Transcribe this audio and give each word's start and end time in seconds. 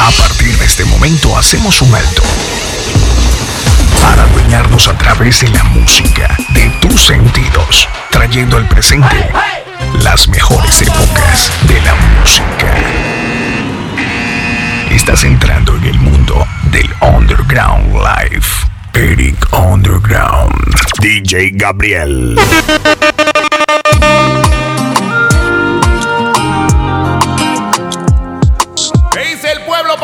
A 0.00 0.10
partir 0.12 0.56
de 0.56 0.64
este 0.64 0.86
momento 0.86 1.36
hacemos 1.36 1.82
un 1.82 1.94
alto 1.94 2.22
para 4.00 4.22
adueñarnos 4.22 4.88
a 4.88 4.96
través 4.96 5.40
de 5.40 5.48
la 5.48 5.62
música 5.64 6.36
de 6.54 6.70
tus 6.80 7.04
sentidos, 7.04 7.86
trayendo 8.10 8.56
al 8.56 8.66
presente 8.66 9.30
las 10.02 10.26
mejores 10.28 10.80
épocas 10.80 11.52
de 11.68 11.80
la 11.82 11.94
música. 12.18 12.74
Estás 14.90 15.22
entrando 15.24 15.76
en 15.76 15.84
el 15.84 15.98
mundo 15.98 16.46
del 16.72 16.88
Underground 17.02 17.92
Life. 17.92 18.66
Eric 18.94 19.46
Underground. 19.52 20.74
DJ 21.00 21.50
Gabriel. 21.52 22.38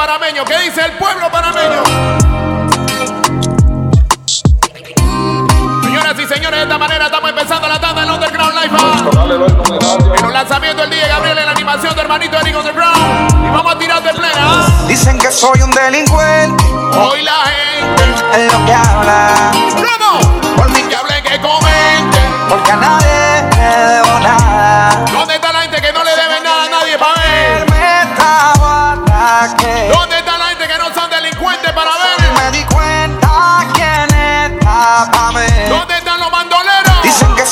Parameño? 0.07 0.45
¿Qué 0.45 0.57
dice 0.61 0.83
el 0.85 0.93
pueblo 0.93 1.29
parameño? 1.33 1.83
Señoras 5.83 6.15
y 6.21 6.27
señores, 6.27 6.59
de 6.59 6.63
esta 6.63 6.79
manera 6.79 7.07
estamos 7.07 7.31
empezando 7.31 7.67
la 7.67 7.81
tanda 7.81 8.03
del 8.03 8.11
Underground 8.13 8.55
Live. 8.55 10.19
En 10.19 10.25
un 10.25 10.33
lanzamiento 10.33 10.85
el 10.85 10.91
día 10.91 11.09
Gabriel 11.09 11.39
en 11.39 11.47
la 11.47 11.51
animación 11.51 11.95
de 11.97 12.01
hermanito 12.03 12.39
Eric 12.39 12.57
Underground. 12.57 13.47
Y 13.47 13.51
vamos 13.51 13.75
a 13.75 13.79
tirar 13.79 14.03
de 14.05 14.11
plena. 14.15 14.35
¿ah? 14.39 14.67
Dicen 14.87 15.19
que 15.19 15.33
soy 15.33 15.61
un 15.63 15.73
delincuente, 15.73 16.65
Hoy 16.97 17.23
la 17.23 17.33
gente. 17.47 18.45
es 18.45 18.53
lo 18.53 18.65
que 18.65 18.75
habla. 18.75 19.51
¿Cómo? 19.75 20.41
Por 20.57 20.71
mí, 20.71 20.83
Que 20.83 20.95
hablen, 20.95 21.23
que 21.25 21.41
comenten. 21.41 22.33
porque 22.49 22.71
a 22.73 22.77
nadie 22.77 23.43
le 23.57 23.93
debo 23.95 24.21
nada. 24.21 24.46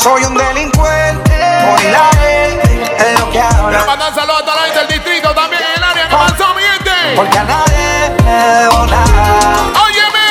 Soy 0.05 0.23
un 0.25 0.35
delincuente, 0.37 1.33
hoy 1.33 1.91
la 1.91 2.11
gente 2.21 2.95
es 2.99 3.19
lo 3.21 3.25
que 3.31 3.39
Quiero 3.39 3.65
habla. 3.65 3.85
mandar 3.87 4.15
saludos 4.15 4.43
a 4.43 4.45
toda 4.45 4.57
la 4.57 4.63
gente 4.65 4.79
del 4.81 4.89
distrito 4.89 5.35
también 5.35 5.63
en 5.63 5.79
el 5.79 5.83
área 5.83 6.09
que 6.09 6.15
pasó, 6.15 6.55
mi 6.55 6.63
gente. 6.63 6.91
Porque 7.17 7.39
a 7.39 7.45
nadie 7.45 8.13
le 8.23 8.33
debo 8.61 8.87
nada. 8.87 9.73
Óyeme. 9.83 10.29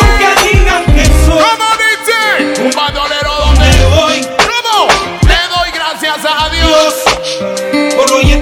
Aunque 0.00 0.48
digan 0.48 0.84
que 0.86 1.04
soy 1.26 1.42
¿Cómo 1.42 1.66
dice? 1.82 2.62
Un 2.62 2.70
bandolero 2.70 3.32
donde 3.46 3.86
voy 3.96 4.20
¿Cómo? 4.22 4.88
Le 5.22 5.48
doy 5.56 5.70
gracias 5.72 6.18
a 6.24 6.48
Dios. 6.50 6.94
por 7.96 8.12
hoy 8.12 8.32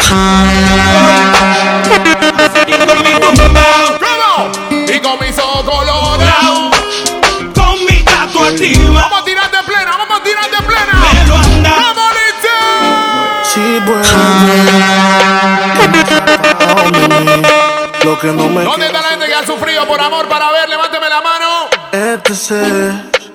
que 18.25 18.33
no 18.33 18.49
me 18.49 18.65
¿Dónde 18.65 18.87
está 18.87 19.03
la 19.03 19.09
gente 19.09 19.27
que 19.27 19.35
ha 19.35 19.47
sufrido 19.47 19.87
por 19.87 20.01
amor 20.01 20.27
para 20.29 20.51
ver? 20.51 20.69
Levánteme 20.69 21.09
la 21.09 21.21
mano. 21.21 21.69
este 21.93 22.35
ser 22.35 22.93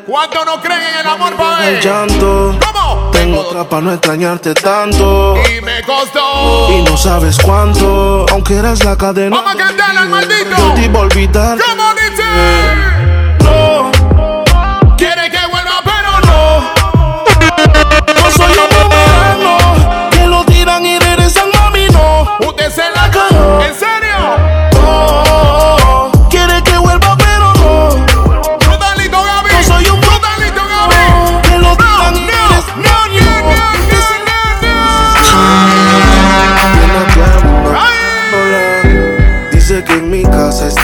¿Cuántos 0.07 0.43
no 0.43 0.59
creen 0.59 0.81
en 0.81 0.99
el 1.01 1.07
amor 1.07 1.35
para 1.35 1.67
el 1.67 1.75
ver? 1.75 1.83
llanto. 1.83 2.57
¿Cómo? 2.65 3.11
Tengo 3.11 3.41
otra 3.41 3.63
para 3.69 3.81
no 3.83 3.91
extrañarte 3.93 4.55
tanto. 4.55 5.35
Y 5.55 5.61
me 5.61 5.83
costó. 5.83 6.71
Y 6.71 6.81
no 6.81 6.97
sabes 6.97 7.37
cuánto, 7.37 8.25
aunque 8.31 8.55
eres 8.55 8.83
la 8.83 8.97
cadena. 8.97 9.35
Vamos 9.35 9.53
a 9.53 9.57
cantarle 9.57 9.99
al 9.99 10.09
maldito. 10.09 10.55
Yo 10.57 10.73
te 10.73 10.81
iba 10.85 10.99
a 10.99 11.01
olvidar. 11.03 11.57
¿Cómo 11.59 11.83
dice? 11.93 12.88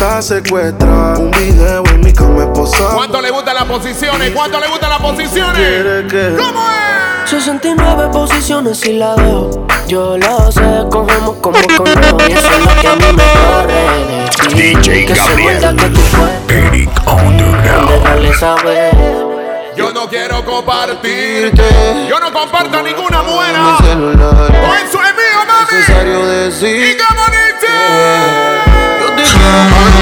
Está 0.06 0.22
secuestrada. 0.22 1.18
Un 1.18 1.32
video 1.32 1.84
en 1.88 2.02
mi 2.02 2.14
cama 2.14 2.44
esposada. 2.44 2.96
¿Cuánto 2.96 3.22
le 3.22 3.32
gustan 3.32 3.56
las 3.56 3.66
posiciones? 3.66 4.32
¿Cuánto 4.32 4.60
le 4.60 4.68
gustan 4.68 4.90
las 4.92 5.00
posiciones? 5.00 6.12
Que. 6.12 6.36
¿Cómo 6.38 6.62
es? 6.70 7.30
69 7.30 8.10
posiciones 8.14 8.86
y 8.86 8.94
la 8.94 9.16
dejo. 9.16 9.66
Yo 9.88 10.18
lo 10.18 10.52
sé, 10.52 10.62
cogemos 10.92 11.38
como 11.42 11.58
conejo 11.78 12.18
y 12.28 12.32
eso 12.32 12.50
es 12.50 12.60
lo 12.60 12.82
que 12.82 12.88
a 12.88 12.96
mí 12.96 13.06
me 13.16 13.24
corre 13.24 13.74
de 13.74 14.50
ti. 14.50 14.76
DJ 14.76 15.06
que 15.06 15.14
Gabriel. 15.14 15.18
se 15.18 15.42
vuelva 15.42 15.84
que 15.84 15.90
tú 15.90 16.02
Eric 16.50 16.90
Underground. 17.08 17.90
déjale 17.90 18.34
saber. 18.36 18.96
Yo 19.76 19.92
no 19.92 20.08
quiero 20.08 20.46
compartirte. 20.46 21.64
Yo 22.08 22.20
no 22.20 22.32
comparto 22.32 22.78
a 22.78 22.84
ninguna 22.84 23.24
celular. 23.82 24.48
Todo 24.48 24.76
eso 24.76 25.00
es 25.04 25.16
mío, 25.16 25.40
mami. 25.48 25.78
Necesario 25.78 26.20
¿Y 26.20 26.36
decir. 26.46 26.98
qué 26.98 27.04
bonito? 27.16 27.68
Yo 29.02 29.08
te 29.16 29.24
quiero 29.24 29.95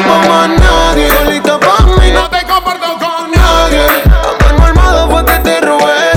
no 0.00 0.08
pa' 0.08 0.28
más 0.28 0.48
nadie. 0.48 1.10
Solita 1.10 1.58
pa' 1.58 1.84
mí, 2.00 2.10
no 2.12 2.22
No 2.22 2.30
te 2.30 2.46
comparto 2.46 2.98
con 2.98 3.30
nadie. 3.32 3.86
A 4.12 4.44
mano 4.44 4.64
armada 4.66 5.06
fue 5.08 5.24
que 5.24 5.38
te 5.40 5.60
robé. 5.60 6.12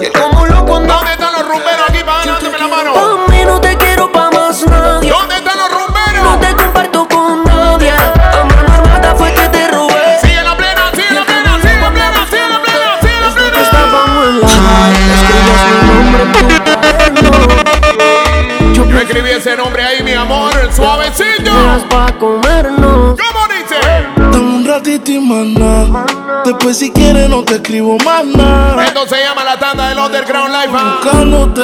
Y 0.00 0.04
él 0.06 0.12
como 0.12 0.46
loco 0.46 0.76
andaba. 0.76 1.00
¿Dónde 1.00 1.12
están 1.12 1.32
los 1.32 1.48
rumberos 1.48 1.88
aquí 1.88 2.04
para 2.04 2.24
dándome 2.24 2.58
la 2.58 2.68
mano? 2.68 2.92
Pa' 2.94 3.32
mí 3.32 3.44
no 3.44 3.60
te 3.60 3.76
quiero 3.76 4.12
pa' 4.12 4.30
más 4.30 4.62
nadie. 4.66 5.10
¿Dónde 5.10 5.36
están 5.36 5.58
los 5.58 5.70
No 5.70 5.78
rumberos? 5.78 6.40
te 6.40 6.54
comparto 6.62 7.08
con 7.08 7.44
nadie. 7.44 7.90
A 7.92 8.44
mano 8.44 8.74
armada 8.74 9.14
fue 9.16 9.32
que 9.34 9.48
te 9.48 9.68
robé. 9.68 10.18
Sigue 10.22 10.42
la 10.42 10.56
plena, 10.56 10.90
sigue 10.92 11.10
la 11.14 11.24
plena, 11.24 11.58
sigue 11.60 11.78
la 11.80 11.90
plena, 11.90 12.26
sigue 12.30 12.48
la 12.48 12.60
plena, 12.62 12.90
sigue 13.00 13.20
la 13.20 13.30
plena. 13.34 13.62
Estábamos 13.62 14.28
en 14.28 14.40
la 14.40 14.46
escribías 15.14 15.64
mi 15.66 15.94
nombre 15.94 16.53
escribí 19.14 19.30
ese 19.30 19.56
nombre 19.56 19.82
ahí, 19.84 20.02
mi 20.02 20.12
amor, 20.12 20.52
suavecito. 20.74 21.50
Eras 21.50 21.84
pa' 21.88 22.12
comernos. 22.18 23.16
¿Cómo 23.16 23.46
dice? 23.48 23.78
Dame 24.16 24.56
un 24.56 24.66
ratito 24.66 25.12
y 25.12 25.18
nada. 25.20 26.04
Después, 26.44 26.76
si 26.76 26.90
quieres, 26.90 27.28
no 27.28 27.44
te 27.44 27.54
escribo 27.54 27.96
más 28.04 28.24
nada. 28.24 28.84
Esto 28.84 29.06
se 29.06 29.22
llama 29.22 29.44
la 29.44 29.56
tanda 29.56 29.88
del 29.88 29.98
Underground 29.98 30.52
Live. 30.52 30.72
¿ah? 30.76 30.98
Buscándote. 31.00 31.62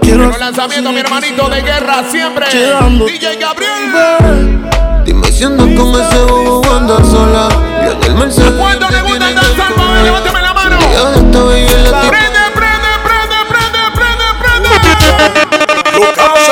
Quiero 0.00 0.26
Los 0.26 0.40
lanzamientos, 0.40 0.92
mi 0.92 1.00
hermanito 1.00 1.48
de 1.50 1.60
guerra, 1.60 2.02
siempre. 2.10 2.46
Llegando. 2.50 3.04
DJ 3.04 3.36
Gabriel. 3.36 4.60
Dime 5.04 5.32
si 5.32 5.44
andas 5.44 5.66
con 5.66 6.00
ese 6.00 6.18
bobo 6.24 6.74
andas 6.74 7.06
sola. 7.08 7.48
Yo 7.84 7.92
en 7.92 8.02
el 8.04 8.14
Mercedes. 8.14 8.52
¿Cuánto 8.58 8.88
le 8.88 9.02
gusta 9.02 9.28
el 9.28 9.34
danzar, 9.34 9.76
mami? 9.76 10.02
Levántame 10.02 10.40
la 10.40 10.54
mano. 10.54 10.78
Ya 10.80 12.33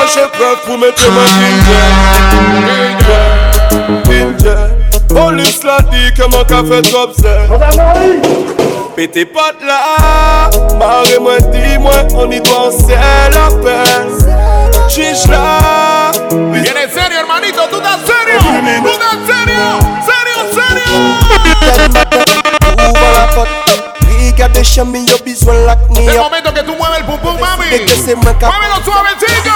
Yo 0.02 0.08
ka 0.08 0.14
chache 0.14 0.28
preuve 0.32 0.56
pou 0.66 0.76
mette 0.76 1.08
ma 1.14 1.22
Ninja 4.08 4.56
Polis 5.08 5.62
la 5.62 5.78
di 5.90 6.10
ke 6.16 6.26
man 6.32 6.44
ka 6.44 6.62
fet 6.66 6.94
obse 6.94 7.34
Pete 8.96 9.24
pat 9.26 9.62
la 9.62 9.78
Mare 10.80 11.18
mwen 11.20 11.50
di 11.52 11.78
mwen 11.78 12.06
On 12.16 12.32
y 12.32 12.40
doit 12.40 12.72
se 12.72 12.98
la 13.36 13.46
pen 13.62 14.10
Chiche 14.88 15.28
la 15.30 16.10
Viene 16.50 16.88
serio, 16.92 17.18
hermanito, 17.20 17.68
tú 17.70 17.76
estás 17.76 18.00
serio. 18.06 18.38
Tú 18.82 18.90
estás 18.90 19.18
serio. 19.26 19.78
Serio, 20.08 20.38
serio. 20.52 20.92
Lak 25.66 25.78
ni 25.90 26.06
El 26.06 26.18
momento 26.18 26.54
que 26.54 26.62
tú 26.62 26.74
mueves 26.74 26.98
el 26.98 27.04
pum 27.04 27.18
pum, 27.20 27.38
mami. 27.38 27.66
Muévelo 27.66 28.82
suavecito. 28.84 29.52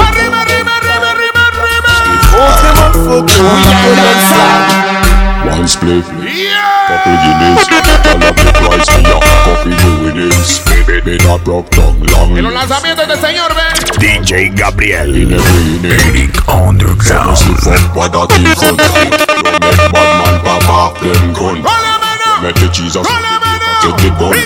Arriba, 0.00 0.40
arriba, 0.42 0.76
arriba, 0.76 1.10
arriba, 1.10 1.40
arriba. 1.48 1.92
Photo 2.92 3.42
One 5.44 5.66
split, 5.66 6.04
couple 6.04 7.16
Guinness 7.22 7.66
the 7.66 7.78
price, 8.62 8.90
me 8.96 9.10
a 9.10 9.18
coffee 9.44 9.74
new 9.74 9.94
winnings 10.04 10.60
Me 11.04 11.16
not 11.26 11.42
broke 11.44 11.68
tongue, 11.70 12.00
long 12.12 12.36
En 12.36 12.44
los 12.44 12.52
lanzamientos 12.52 13.08
de 13.08 13.16
señor, 13.16 13.52
ven. 13.54 13.74
DJ 13.98 14.50
Gabriel. 14.54 15.14
In 15.14 15.32
every 15.32 15.76
inning 15.76 15.92
Eric 15.92 16.48
Underground. 16.48 17.36
Slip 17.36 17.66
up, 17.66 17.96
what 17.96 18.12
that 18.12 18.32
in 18.38 18.46
front 18.56 18.78
Don't 18.78 18.94
make 18.94 19.92
bad 19.92 20.10
man 20.18 20.40
pop 20.44 20.68
off 20.68 21.00
them 21.00 21.32
gun 21.32 21.62
Con 21.62 21.82
la 21.82 21.98
mano. 21.98 22.42
Make 22.42 22.54
the 22.56 22.68
Jesus 22.72 23.06
take 23.82 24.12
me. 24.12 24.42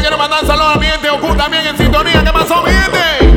Quiero 0.00 0.16
mi 1.50 1.56
en 1.56 1.76
sintonía. 1.76 2.24
¿Qué 2.24 2.32
pasó. 2.32 2.64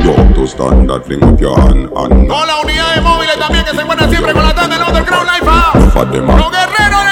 Yo, 0.04 0.14
tu 0.34 0.44
standard, 0.46 1.02
fling 1.04 1.22
up 1.24 1.38
your 1.38 1.58
hand, 1.58 1.90
hand. 1.96 2.28
Con 2.28 2.46
la 2.46 2.60
unidad 2.62 2.94
de 2.94 3.00
móviles 3.00 3.38
también 3.38 3.64
que 3.64 3.72
se 3.72 3.82
encuentra 3.82 4.08
siempre 4.08 4.32
con 4.32 4.44
la 4.44 4.54
tanda 4.54 4.78
del 4.78 4.86
Underground 4.86 5.28
Life. 5.28 5.46
Los 6.20 6.50
guerreros 6.50 7.11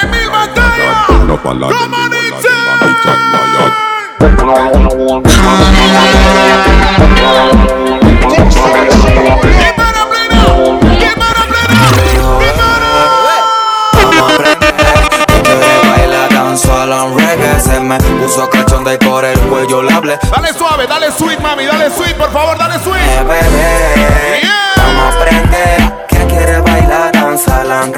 la 16.85 17.59
Se 17.59 17.79
me 17.79 17.97
puso 17.97 18.49
cachonda 18.49 18.93
y 18.93 18.97
por 18.97 19.23
el 19.23 19.39
cuello 19.41 19.81
hablé 19.91 20.17
Dale 20.31 20.53
suave, 20.53 20.87
dale 20.87 21.11
sweet, 21.11 21.39
mami, 21.39 21.65
dale 21.65 21.89
sweet, 21.91 22.15
por 22.15 22.31
favor, 22.31 22.57
dale 22.57 22.75
Eh, 22.75 22.79
sweet. 22.83 23.27
bebé 23.27 24.41
Yeah. 24.41 24.73
Vamos 24.77 25.03
a 25.03 25.17
aprender 25.17 26.07
que 26.07 26.25
quiere 26.27 26.59
bailar 26.61 27.11
danzal 27.11 27.71
en 27.83 27.91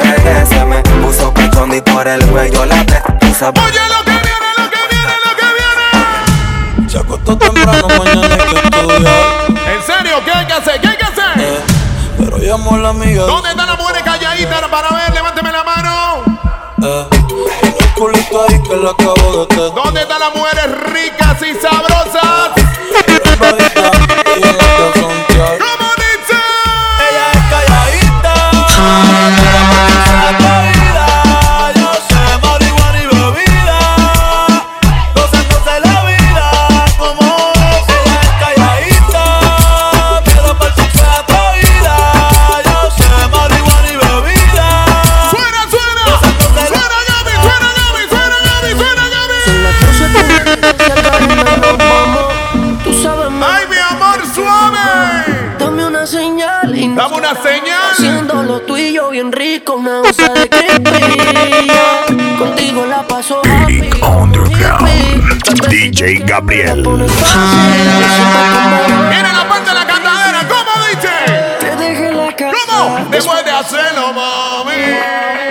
por 1.94 2.08
el 2.08 2.26
cuello 2.28 2.64
Tú 3.20 3.34
sabes 3.38 3.62
Oye, 3.64 3.80
lo 3.90 4.04
que 4.04 4.12
viene, 4.12 4.50
lo 4.58 4.70
que 4.70 4.80
viene, 4.90 5.14
lo 5.26 5.36
que 5.38 5.46
viene. 6.78 6.90
Se 6.90 6.98
acostó 6.98 7.38
temprano, 7.38 7.88
mañana 7.88 8.22
hay 8.36 8.40
que 8.50 8.56
estudiar 8.56 9.72
En 9.76 9.84
serio, 9.84 10.22
¿qué 10.26 10.32
hay 10.32 10.46
que 10.48 10.54
hacer? 10.54 10.82
¿Qué 10.82 10.88
hay 10.88 10.98
que 10.98 11.04
hacer? 11.06 11.32
eh, 11.38 11.60
Pero 12.18 12.38
llamo 12.38 12.76
a 12.76 12.78
la 12.80 12.90
amiga 12.90 13.24
¿Dónde 13.24 13.50
están 13.50 13.68
las 13.68 13.78
mujeres 13.78 14.04
calladitas 14.04 14.62
para 14.70 14.90
ver? 14.90 15.14
Levánteme 15.14 15.52
la 15.52 15.64
mano. 15.64 16.24
eh, 16.84 17.06
el 17.64 17.94
culito 17.94 18.46
ahí 18.50 18.62
que 18.64 18.76
la 18.76 18.90
acabo 18.92 19.46
de 19.46 19.56
tener 19.56 19.74
¿Dónde 19.74 20.02
están 20.02 20.20
las 20.20 20.36
mujeres 20.36 20.66
ricas 20.92 21.38
y 21.42 21.54
sabrosas? 21.62 22.52
Gabriel. 66.34 66.82
Viene 66.82 67.04
la 69.34 69.48
parte 69.48 69.70
de 69.70 69.76
la 69.76 69.86
cantadera. 69.86 70.40
¿Cómo 70.50 70.72
dice? 70.90 71.12
¿Cómo? 72.68 73.06
Después 73.12 73.46
de 73.46 73.52
hacerlo, 73.52 74.12
mami. 74.14 74.82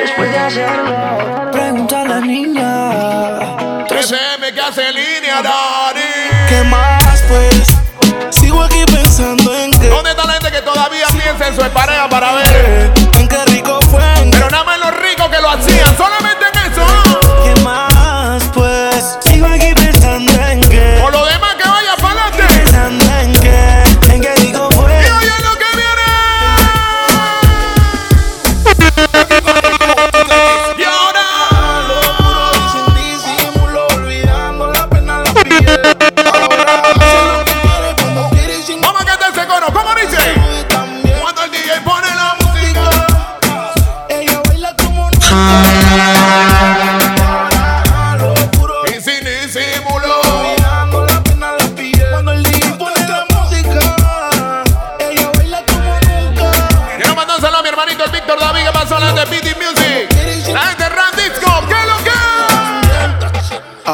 Después 0.01 0.33
de 0.33 0.39
hacerlo, 0.41 1.51
pregunta 1.53 2.01
a 2.01 2.05
la 2.05 2.21
niña. 2.21 3.87
13M 3.87 4.53
que 4.53 4.61
hace 4.61 4.93
línea, 4.93 5.41
Daddy. 5.41 6.01
¿Qué 6.49 6.65
más 6.65 7.23
pues? 7.29 7.77
Sigo 8.31 8.65
aquí 8.65 8.85
pensando 8.93 9.57
en 9.57 9.71
que 9.71 9.89
¿Dónde 9.89 10.11
está 10.11 10.25
la 10.25 10.33
gente 10.33 10.51
que 10.51 10.63
todavía 10.63 11.07
piensa 11.13 11.47
en 11.47 11.55
su 11.55 11.63
pareja 11.71 12.09
para 12.09 12.33
ver? 12.33 12.52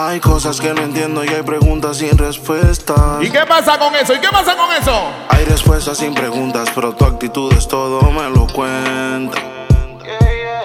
Hay 0.09 0.21
cosas 0.21 0.59
que 0.59 0.73
no 0.73 0.81
entiendo 0.81 1.23
y 1.23 1.29
hay 1.29 1.43
preguntas 1.43 1.99
sin 1.99 2.17
respuestas. 2.17 3.23
¿Y 3.23 3.31
qué 3.31 3.45
pasa 3.47 3.79
con 3.79 3.95
eso? 3.95 4.15
¿Y 4.15 4.19
qué 4.19 4.29
pasa 4.29 4.57
con 4.57 4.75
eso? 4.75 5.11
Hay 5.29 5.45
respuestas 5.45 5.99
sin 5.99 6.15
preguntas, 6.15 6.71
pero 6.75 6.95
tu 6.95 7.05
actitud 7.05 7.53
es 7.53 7.69
todo, 7.69 8.01
me 8.11 8.31
lo 8.31 8.47
cuenta. 8.47 9.39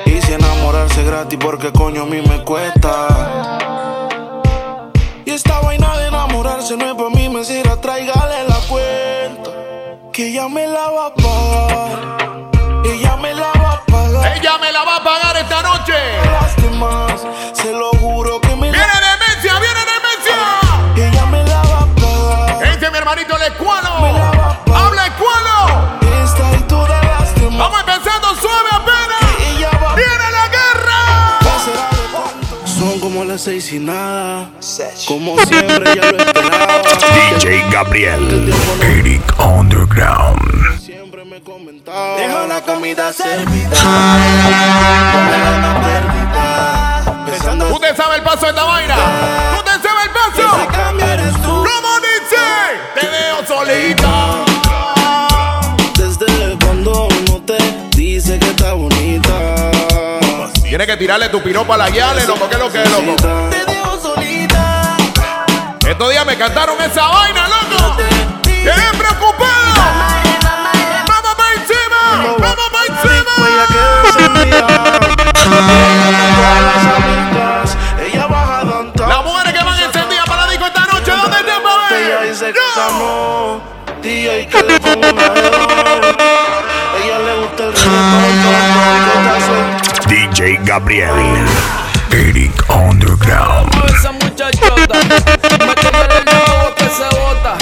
Y 0.05 0.21
si 0.21 0.31
enamorarse 0.31 1.03
gratis, 1.03 1.37
porque 1.41 1.73
coño 1.73 2.03
a 2.03 2.05
mí 2.05 2.21
me 2.21 2.41
cuesta. 2.45 3.59
Y 5.25 5.31
esta 5.31 5.59
vaina 5.59 5.97
de 5.97 6.07
enamorarse 6.07 6.77
no 6.77 6.85
es 6.85 6.95
para 6.95 7.09
mí, 7.09 7.27
me 7.27 7.43
sirve, 7.43 7.75
tráigale 7.81 8.47
la 8.47 8.59
cuenta. 8.69 9.51
Que 10.13 10.29
ella 10.29 10.47
me 10.47 10.67
la 10.67 10.87
va 10.87 11.07
a 11.07 11.13
pagar. 11.15 12.81
Ella 12.85 13.17
me 13.17 13.33
la 13.33 13.51
va 13.61 13.73
a 13.73 13.85
pagar. 13.87 14.37
Ella 14.37 14.57
me 14.57 14.71
la 14.71 14.85
va 14.85 14.95
a 14.95 15.03
pagar 15.03 15.35
esta 15.35 15.61
noche. 15.63 15.93
Lástimas, 16.31 17.27
se 17.51 17.73
lo 17.73 17.89
juro 17.99 18.39
hermanito 23.13 23.35
el 23.37 23.43
escualo. 23.51 23.89
Habla 24.75 25.07
escualo. 25.07 25.97
Vamos 27.57 27.79
empezando 27.79 28.35
suave 28.35 28.69
apenas. 28.71 29.95
Viene 29.95 30.31
la 30.31 30.47
guerra. 30.49 31.39
Son 32.65 32.99
como 32.99 33.23
las 33.23 33.41
seis 33.41 33.71
y 33.71 33.79
nada. 33.79 34.49
Como 35.07 35.37
siempre 35.45 35.95
ya 35.95 36.11
lo 36.11 36.17
esperaba. 36.17 36.81
DJ 37.37 37.69
Gabriel. 37.69 38.53
Eric 38.81 39.21
Underground. 39.39 40.81
Siempre 40.81 41.23
me 41.25 41.41
comentaba. 41.41 42.15
Deja 42.17 42.47
la 42.47 42.61
comida 42.61 43.13
servida. 43.13 43.69
Usted 47.71 47.95
sabe 47.95 48.15
el 48.15 48.23
paso 48.23 48.45
de 48.45 48.49
esta 48.49 48.63
vaina. 48.63 48.95
Usted 49.57 49.81
sabe 49.81 50.03
el 50.03 50.09
paso. 50.09 50.82
Solita. 53.65 54.43
Desde 55.95 56.57
cuando 56.63 57.07
no 57.27 57.41
te 57.41 57.57
dice 57.95 58.39
que 58.39 58.49
está 58.49 58.73
bonita. 58.73 59.71
Tienes 60.63 60.87
que 60.87 60.97
tirarle 60.97 61.29
tu 61.29 61.41
piropa 61.41 61.75
a 61.75 61.77
la 61.77 61.89
Yale, 61.89 62.25
loco. 62.25 62.49
¿Qué 62.49 62.55
es 62.55 62.59
lo 62.59 62.71
que 62.71 62.83
es, 62.83 62.91
loco? 62.91 63.15
Te 63.49 63.65
dejo 63.65 63.99
solita. 64.01 64.97
Estos 65.87 66.09
días 66.09 66.25
me 66.25 66.37
cantaron 66.37 66.81
esa 66.81 67.07
vaina, 67.07 67.47
loco. 67.47 67.97
Quedé 68.43 68.97
preocupado. 68.97 69.81
Vamos 71.07 71.35
para 71.35 71.53
encima. 71.53 72.35
Vamos 72.39 72.69
para 72.71 72.85
encima. 72.85 73.31
que 78.95 79.07
las 79.07 79.23
mujeres 79.23 79.53
que 79.53 79.63
van 79.63 79.79
encendidas 79.79 80.25
para 80.25 80.45
la 80.45 80.51
disco 80.51 80.65
esta 80.65 80.85
noche, 80.85 81.11
¿dónde 81.11 81.37
te 81.37 81.59
mueves? 81.59 83.12
Ella 84.23 84.37
le 87.19 87.33
gusta 87.41 87.63
el 87.65 87.73
reggaetón, 87.75 88.63
DJ 90.07 90.59
Gabriel, 90.63 91.45
Eric 92.09 92.53
Underground. 92.69 93.69
Esa 93.85 94.13
muchachota, 94.13 94.97
me 95.65 95.75
queda 95.75 96.07
el 96.19 96.23
nuevo 96.23 96.73
que 96.77 96.85
se 96.85 97.03
bota. 97.19 97.57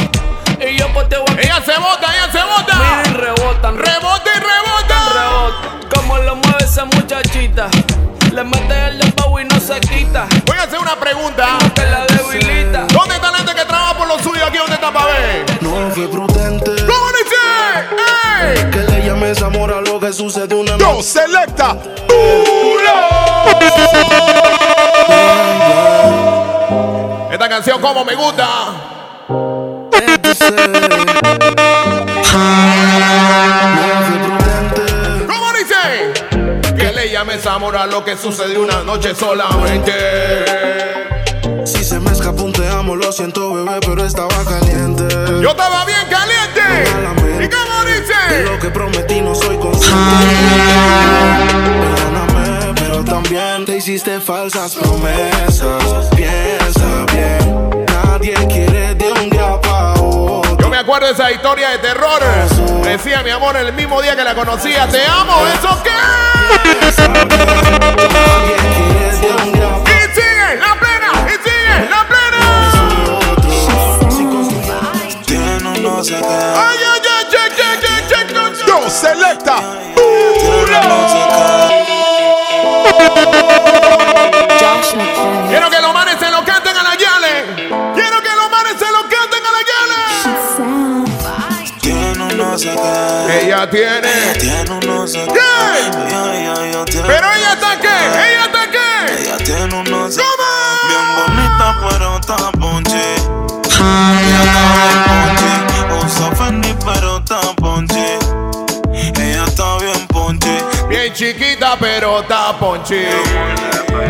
Y 0.63 0.77
yo 0.77 0.87
pues 0.93 1.09
te 1.09 1.17
voy. 1.17 1.35
Ella 1.39 1.63
se 1.65 1.79
bota, 1.79 2.13
ella 2.13 2.31
se 2.31 2.43
bota. 2.43 2.75
Miren, 2.75 3.15
rebotan, 3.15 3.77
rebota 3.79 4.29
y 4.35 4.39
rebota. 4.39 5.09
Rebota, 5.15 5.79
como 5.95 6.17
lo 6.19 6.35
mueve 6.35 6.63
esa 6.63 6.85
muchachita. 6.85 7.69
Le 8.31 8.43
mete 8.43 8.87
el 8.87 8.99
dembow 8.99 9.39
y 9.39 9.45
no 9.45 9.59
se 9.59 9.79
quita. 9.79 10.27
Voy 10.45 10.57
a 10.59 10.63
hacer 10.63 10.77
una 10.77 10.95
pregunta. 10.95 11.57
Que 11.73 11.81
la 11.81 12.05
debilita. 12.05 12.85
¿Dónde 12.93 13.19
lo 14.11 14.23
suyo 14.23 14.45
aquí 14.45 14.57
donde 14.57 14.73
está 14.73 14.91
para 14.91 15.05
ver. 15.05 15.45
No 15.61 15.89
fue 15.91 16.07
prudente. 16.07 16.71
¿Cómo 16.85 17.07
dice? 17.11 17.35
¡Ey! 18.41 18.71
Que 18.71 18.91
le 18.91 19.05
llames 19.05 19.41
amor 19.41 19.71
a 19.71 19.81
lo 19.81 19.99
que 19.99 20.11
sucede 20.11 20.53
una 20.55 20.71
noche. 20.73 20.83
Yo, 20.83 21.01
selecta. 21.01 21.77
Esta 27.31 27.49
canción 27.49 27.81
como 27.81 28.03
me 28.03 28.15
gusta. 28.15 28.47
¿Cómo 35.27 35.53
dice? 35.53 36.75
Que 36.75 36.91
le 36.91 37.11
llames 37.11 37.45
amor 37.45 37.77
a 37.77 37.85
lo 37.85 38.03
que 38.03 38.17
sucedió 38.17 38.61
una 38.61 38.83
noche 38.83 39.15
solamente 39.15 41.00
un 42.51 42.61
te 42.61 42.67
amo, 42.69 42.95
lo 42.95 43.11
siento, 43.11 43.53
bebé, 43.53 43.79
pero 43.81 44.05
estaba 44.05 44.43
caliente. 44.43 45.03
Yo 45.41 45.49
estaba 45.49 45.85
bien 45.85 45.99
caliente. 46.09 47.43
¿Y 47.43 47.49
cómo 47.49 47.83
dice? 47.85 48.43
lo 48.43 48.59
que 48.59 48.69
prometí 48.69 49.21
no 49.21 49.35
soy 49.35 49.57
consciente. 49.57 50.25
Perdóname, 51.95 52.73
pero 52.75 53.03
también 53.03 53.65
te 53.65 53.77
hiciste 53.77 54.19
falsas 54.19 54.75
promesas. 54.75 56.09
Piensa 56.15 57.05
bien, 57.13 57.69
nadie 57.87 58.33
quiere 58.47 58.95
de 58.95 59.11
un 59.11 59.29
día 59.29 59.59
para 59.61 59.93
otro. 59.93 60.57
Yo 60.59 60.69
me 60.69 60.77
acuerdo 60.77 61.07
de 61.07 61.13
esa 61.13 61.31
historia 61.31 61.69
de 61.71 61.77
terror. 61.79 62.21
Decía 62.83 63.23
mi 63.23 63.29
amor 63.29 63.55
el 63.57 63.73
mismo 63.73 64.01
día 64.01 64.15
que 64.15 64.23
la 64.23 64.35
conocía. 64.35 64.87
Te 64.87 65.05
amo, 65.05 65.45
¿eso 65.47 65.77
qué? 65.83 65.89
Nadie 67.07 68.55
quiere 68.75 69.17
de 69.17 69.43
un 69.43 69.51
día 69.53 69.70
no 76.03 76.19
qué. 76.21 76.33
Ay, 76.33 76.77
ay, 76.77 77.01
ay, 77.11 77.25
ay, 77.31 77.37
ay, 77.37 77.51
ay, 77.61 77.79
ay, 77.87 78.25
ay, 78.35 78.35
ay. 78.35 78.67
Yo, 78.67 78.89
selecta. 78.89 79.57
Quiero 85.49 85.69
que 85.69 85.81
los 85.81 85.93
manes 85.93 86.15
se 86.19 86.29
lo 86.31 86.43
canten 86.45 86.75
a 86.77 86.83
la 86.83 86.95
Yale. 86.95 87.45
Quiero 87.93 88.21
que 88.21 88.29
los 88.35 88.49
manes 88.51 88.73
se 88.79 88.85
lo 88.91 89.01
canten 89.09 89.43
a 89.45 89.51
la 89.51 89.61
Tiene 91.81 92.23
un 92.23 92.37
no 92.37 92.57
qué. 92.57 92.73
Yale. 92.75 93.45
Ella 93.45 93.69
tiene. 93.69 94.33
Tiene 94.39 94.71
un 94.71 94.79
no 94.79 95.07
tiene- 96.85 97.07
Pero 97.07 97.27
ella 97.33 97.53
está 97.53 97.77
qué? 97.79 97.87
Ella 97.87 98.45
está 98.45 98.71
qué? 98.71 99.23
Ella 99.23 99.37
tiene 99.37 99.75
un 99.75 99.83
no 99.89 100.09
sé 100.09 100.21
¿Cómo? 100.21 100.87
Bien 100.87 101.05
bonita, 101.17 101.75
pero 101.89 102.17
está 102.19 102.51
ponche. 102.51 103.15
Ella 103.79 104.43
está 104.43 105.20
chiquita, 111.13 111.77
pero 111.79 112.21
está 112.21 112.57
ponchi. 112.57 113.03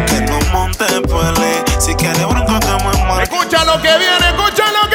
Que 0.08 0.22
no 0.22 0.40
monte 0.52 0.86
pele. 1.02 1.64
Si 1.80 1.94
quiere 1.96 2.26
bronca, 2.26 2.60
que 2.60 2.84
me 2.84 3.06
marque. 3.06 3.24
Escucha 3.24 3.64
lo 3.66 3.82
que 3.82 3.98
viene, 3.98 4.28
escucha 4.30 4.66
lo 4.72 4.90
que 4.90 4.91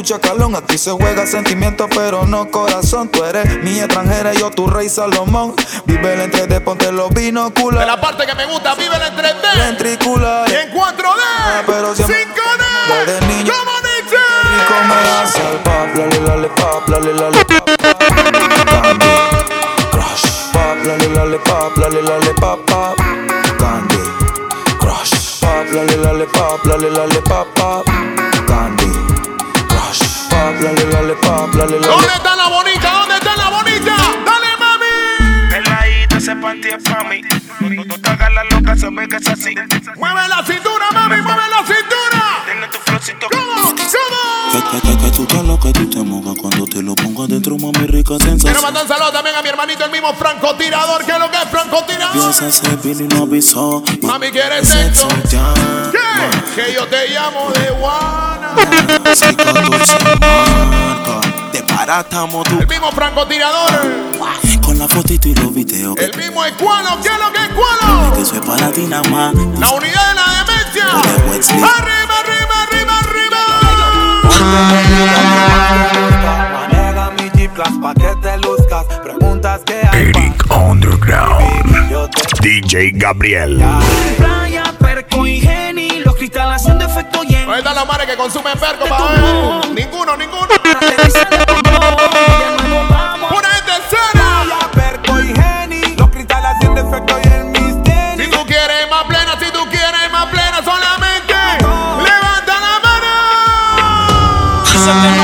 tu 0.00 0.14
chacalón. 0.14 0.56
Aquí 0.56 0.78
se 0.78 0.90
juega 0.90 1.26
sentimiento, 1.26 1.88
pero 1.88 2.24
no 2.24 2.50
corazón. 2.50 3.08
Tú 3.08 3.24
eres 3.24 3.62
mi 3.62 3.78
extranjera, 3.78 4.32
yo 4.32 4.50
tu 4.50 4.66
rey 4.66 4.88
Salomón. 4.88 5.54
Vive 5.84 6.14
el 6.14 6.20
en 6.20 6.32
3D, 6.32 6.62
ponte 6.62 6.90
los 6.92 7.10
binoculares. 7.10 7.86
De 7.86 7.86
la 7.86 8.00
parte 8.00 8.26
que 8.26 8.34
me 8.34 8.46
gusta, 8.46 8.74
vive 8.74 8.96
el 8.96 9.02
en 9.02 9.16
3D. 9.16 9.58
Ventricular. 9.58 10.50
En 10.50 10.72
4D. 10.72 11.14
Ah, 11.16 11.62
pero 11.66 11.94
siempre. 11.94 12.16
5D. 12.24 13.06
Desde 13.06 13.26
niño. 13.26 13.52
Como 13.52 13.72
dice. 13.80 14.16
Rico 14.44 14.74
me 14.88 14.94
hace 14.94 15.42
al 15.42 15.58
pap, 15.62 15.96
la 15.96 16.06
le 16.06 16.20
la 16.20 16.36
le 16.36 16.48
pap, 16.48 16.88
la 16.88 16.98
le 16.98 17.12
la 17.12 17.30
le 17.30 17.44
pap. 17.44 17.70
Candy. 18.68 19.06
Crush. 19.90 20.24
Pap, 20.52 20.84
la 20.84 20.96
le 20.96 21.08
la 21.08 21.24
le 21.26 21.38
pap, 21.38 21.76
la 21.76 21.88
le 21.88 22.02
la 22.02 22.18
le 22.18 22.34
pap, 22.34 22.58
pap. 22.66 22.96
Candy. 23.58 23.98
Crush. 24.78 25.40
Pap, 25.40 25.72
la 25.72 25.84
le 25.84 25.96
la 25.96 26.12
le 26.14 26.26
pap, 26.26 26.64
la 26.64 26.76
le 26.76 26.90
la 26.90 27.06
le 27.06 27.20
pap, 27.22 27.46
pap. 27.54 28.39
Pop, 30.40 30.56
lale, 30.62 30.86
lale, 30.86 31.14
lale. 31.54 31.86
¿Dónde 31.86 32.06
está 32.06 32.34
la 32.34 32.48
bonita? 32.48 32.90
¿Dónde 32.92 33.14
está 33.16 33.36
la 33.36 33.50
bonita? 33.50 33.96
Dale, 34.24 34.56
mami. 34.58 35.50
Peladita, 35.50 36.16
ese 36.16 36.36
panty 36.36 36.68
es 36.68 36.82
pa' 36.82 37.04
mí. 37.04 37.20
No, 37.60 37.84
no 37.84 38.00
te 38.00 38.08
hagas 38.08 38.32
la 38.32 38.44
loca, 38.44 38.74
se 38.74 38.88
ve 38.88 39.06
que 39.06 39.16
es 39.16 39.28
así. 39.28 39.54
Mueve 39.96 40.28
la 40.28 40.42
cintura, 40.46 40.90
mami, 40.94 41.20
mueve 41.20 41.42
la 41.50 41.58
cintura. 41.58 42.22
Tiene 42.46 42.68
tu 42.68 42.78
flowcito. 42.78 43.26
¿Cómo? 43.30 43.74
¿Cómo? 43.74 44.89
Que, 45.72 45.72
que, 45.72 45.84
que, 45.84 45.88
que 45.88 45.96
te 45.96 46.02
mojas 46.04 46.34
cuando 46.40 46.64
te 46.66 46.82
lo 46.82 46.94
pongo 46.94 47.24
adentro, 47.24 47.56
mami, 47.56 47.86
rica 47.86 48.16
Quiero 48.18 48.30
sensación. 48.38 48.62
mandar 48.62 48.82
un 48.82 48.88
saludo 48.88 49.12
también 49.12 49.36
a 49.36 49.42
mi 49.42 49.48
hermanito, 49.50 49.84
el 49.84 49.90
mismo 49.90 50.12
francotirador. 50.14 51.04
¿Qué 51.04 51.12
es 51.12 51.18
lo 51.18 51.30
que 51.30 51.36
es 51.36 51.48
francotirador? 51.50 52.12
Piensa 52.12 52.50
se 52.50 52.76
vino 52.76 53.04
y 53.04 53.08
no 53.16 53.22
avisó. 53.24 53.82
Mami, 54.02 54.30
¿quieres 54.30 54.68
Sexo 54.68 55.08
ya. 55.30 55.52
¿Qué? 55.92 56.62
Que 56.62 56.72
yo 56.74 56.86
te 56.88 57.08
llamo 57.08 57.50
de 57.52 57.68
Juana. 57.70 58.54
614 59.14 59.92
marca. 60.20 61.20
Te 61.52 61.62
paratamos 61.62 62.44
tú 62.48 62.58
El 62.60 62.66
mismo 62.66 62.90
francotirador. 62.92 63.70
con 64.64 64.78
la 64.78 64.88
fotito 64.88 65.28
y 65.28 65.34
los 65.34 65.52
videos. 65.54 65.94
Que, 65.96 66.04
El 66.06 66.16
mismo 66.16 66.44
escualo. 66.44 66.98
¿Qué 67.02 67.08
es 67.08 67.18
lo 67.18 67.32
que 67.32 67.38
es 67.38 67.48
escualo? 67.48 68.12
que 68.14 68.22
es 68.22 68.30
para 68.44 68.70
ti 68.72 68.82
nada 68.82 69.02
más. 69.10 69.34
La 69.34 69.68
unidad 69.70 70.08
de 70.08 70.14
la 70.14 70.44
demencia. 70.44 70.86
Arriba, 70.88 72.14
arriba. 72.20 72.49
Maneja 76.52 77.10
mi 77.18 77.30
G-Class 77.30 77.72
pa' 77.82 77.94
que 77.94 78.14
te 78.22 78.38
luzcas. 78.38 78.84
Preguntas 79.02 79.60
que 79.64 79.80
hay 79.90 80.08
Eric 80.08 80.44
Underground. 80.50 82.10
DJ 82.40 82.92
Gabriel. 82.94 83.62
Playa, 84.16 84.64
perco 84.78 85.26
y 85.26 85.40
geni, 85.40 86.00
los 86.00 86.14
cristales 86.16 86.62
haciendo 86.62 86.84
efecto 86.84 87.22
y 87.24 87.34
en 87.34 87.46
¿Dónde 87.46 87.58
están 87.58 87.74
los 87.74 87.86
mares 87.86 88.06
que 88.06 88.16
consumen 88.16 88.58
perco, 88.58 88.86
pa' 88.86 89.08
ver? 89.12 89.70
Ninguno, 89.74 90.16
ninguno. 90.16 90.46
Something 104.80 105.19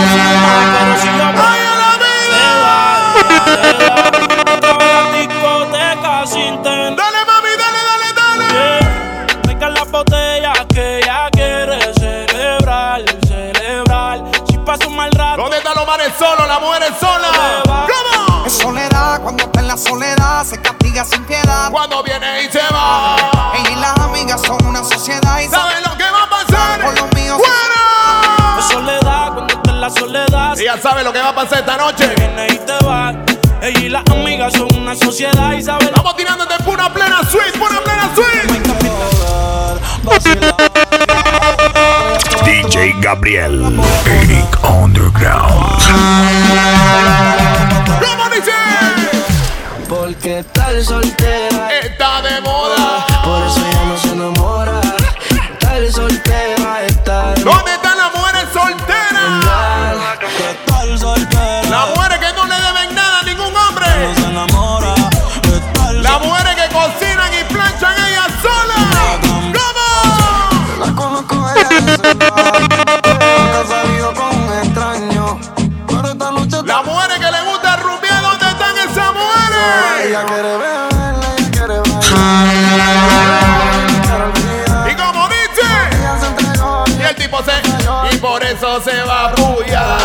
soledad. 30.76 30.82
Ella 30.82 30.82
sabe 30.82 31.04
lo 31.04 31.12
que 31.12 31.20
va 31.20 31.28
a 31.28 31.34
pasar 31.34 31.58
esta 31.60 31.76
noche. 31.76 32.14
Viene 32.16 32.46
y 32.52 32.58
te 32.58 32.84
va. 32.84 33.14
Ella 33.62 33.80
y 33.80 33.88
las 33.88 34.04
amigas 34.10 34.52
son 34.52 34.68
una 34.76 34.94
sociedad 34.94 35.52
y 35.52 35.62
saben 35.62 35.88
Estamos 35.88 36.16
tirando 36.16 36.44
de 36.44 36.58
pura 36.64 36.92
plena 36.92 37.22
suite, 37.30 37.58
pura 37.58 37.80
plena 37.82 38.10
suite. 38.14 38.66
DJ 42.44 42.94
Gabriel. 43.00 43.80
Eric 44.06 44.64
Underground. 44.64 45.82
¿Cómo 48.00 48.28
dice? 48.30 48.52
Porque 49.88 50.44
tal 50.52 50.84
soltera 50.84 51.75
Y 88.76 88.78
por 88.78 88.84
eso 88.84 88.90
se 88.90 89.02
va 89.04 89.24
a 89.24 89.34
puyar. 89.34 90.00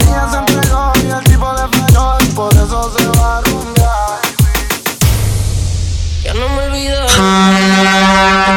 Ella 0.00 0.28
se 0.28 0.36
entregó 0.38 0.92
y 0.96 1.10
el 1.10 1.22
tipo 1.24 1.52
le 1.52 1.68
falló. 1.68 2.18
Y 2.20 2.26
por 2.34 2.52
eso 2.52 2.92
se 2.98 3.06
va 3.18 3.38
a 3.38 3.40
rumbear. 3.42 4.20
Ya 6.24 6.34
no 6.34 6.48
me 6.48 6.62
olvido 6.64 7.00
Lo 7.02 7.08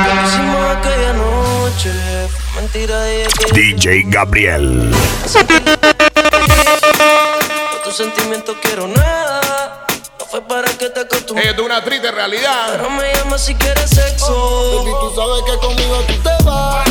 que 0.06 0.12
hicimos 0.26 0.76
aquella 0.76 1.14
noche 1.14 1.92
Mentira 2.56 3.00
de 3.02 3.22
ella 3.22 3.30
que 3.38 3.46
DJ 3.54 4.04
Gabriel. 4.08 4.92
Con 7.72 7.84
tus 7.84 7.96
sentimientos 7.96 8.56
quiero 8.62 8.88
nada 8.88 9.15
fue 10.36 10.42
para 10.48 10.70
que 10.78 10.90
te 10.90 11.00
acostumbres 11.00 11.48
Es 11.48 11.56
de 11.56 11.62
una 11.62 11.82
triste 11.84 12.12
realidad. 12.12 12.68
Pero 12.72 12.90
me 12.90 13.14
llama 13.14 13.38
si 13.38 13.56
quieres 13.56 13.90
sexo 13.90 14.76
Baby, 14.78 14.92
tú 15.00 15.14
sabes 15.16 15.44
que 15.46 15.58
conmigo 15.66 15.98
tú 16.08 16.14
te 16.16 16.44
vas. 16.44 16.86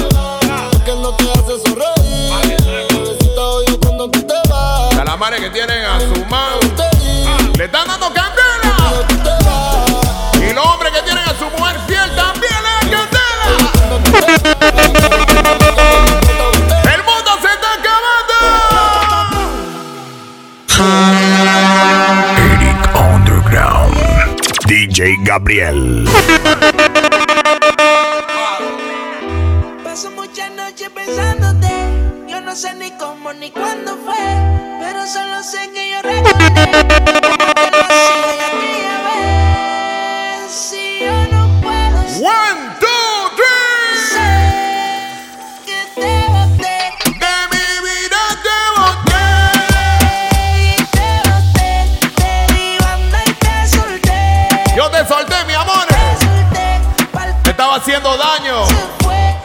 Que 0.85 0.93
no 0.93 1.15
te 1.15 1.31
hace 1.31 1.61
sonreír. 1.67 2.33
Odio 3.37 3.79
cuando 3.81 4.09
tú 4.11 4.23
te 4.23 4.35
vas. 4.49 4.97
A 4.99 5.05
las 5.05 5.19
manes 5.19 5.41
que 5.41 5.51
tienen 5.51 5.85
a 5.85 6.01
su 6.01 6.25
mano, 6.27 6.57
le 7.59 7.65
están 7.65 7.87
dando 7.87 8.11
candela. 8.13 9.05
Y 10.41 10.53
los 10.53 10.67
hombres 10.67 10.93
que 10.93 11.03
tienen 11.03 11.25
a 11.25 11.39
su 11.39 11.45
mujer 11.45 11.79
fiel 11.87 12.15
también 12.17 12.55
le 12.63 12.71
dan 12.81 13.09
candela. 15.61 15.84
DJ 24.95 25.17
Gabriel. 25.25 26.05
Paso 29.83 30.13
muchas 30.13 30.53
noches 30.53 30.89
pensándote. 30.91 31.67
Yo 32.29 32.41
no 32.41 32.55
sé 32.55 32.73
ni 32.77 32.93
cómo 32.93 33.33
ni 33.33 33.51
cuándo 33.51 33.97
fue. 34.05 34.15
Pero 34.79 35.05
solo 35.09 35.43
sé 35.43 35.69
que 35.73 35.91
yo 35.91 36.01
recordé. 36.01 36.95
cómo 42.21 42.79
te 42.79 42.94
haciendo 58.05 58.17
daño. 58.17 58.67
se. 58.67 59.41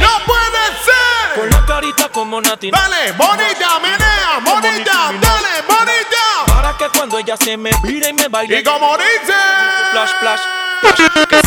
No 0.00 0.08
puede 0.26 0.62
ser. 0.84 1.34
Con 1.34 1.50
la 1.50 1.66
carita 1.66 2.08
como. 2.08 2.40
Dale, 2.40 3.12
bonita, 3.12 3.78
menea, 3.80 4.40
bonita, 4.42 5.12
dale, 5.20 5.62
bonita. 5.68 6.44
Para 6.46 6.76
que 6.76 6.88
cuando 6.88 7.18
ella 7.18 7.36
se 7.36 7.56
me 7.56 7.70
vire 7.82 8.08
y 8.08 8.12
me 8.12 8.28
baile. 8.28 8.60
Y 8.60 8.64
como 8.64 8.96
dice. 8.96 9.34
Flash, 9.92 10.10
flash, 10.20 10.40
flash. 10.80 10.96
Que 11.28 11.42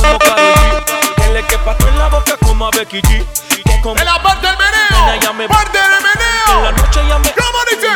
como 0.00 0.18
Karol 0.18 0.54
G. 0.54 1.14
Que 1.16 1.28
le 1.32 1.46
quepa 1.46 1.76
en 1.88 1.98
la 1.98 2.08
boca 2.08 2.36
como 2.38 2.66
a 2.66 2.70
Becky 2.70 3.00
G. 3.02 3.24
Como 3.82 3.98
En 3.98 4.04
la 4.04 4.22
parte 4.22 4.46
del 4.46 4.56
ya 5.20 5.32
meneo. 5.32 5.48
Parte 5.48 5.78
del 5.78 5.86
en 5.86 5.90
la 5.90 6.00
meneo. 6.00 6.72
noche 6.72 7.00
ella 7.00 7.18
me. 7.18 7.32
¿Cómo 7.32 7.58
dice? 7.68 7.88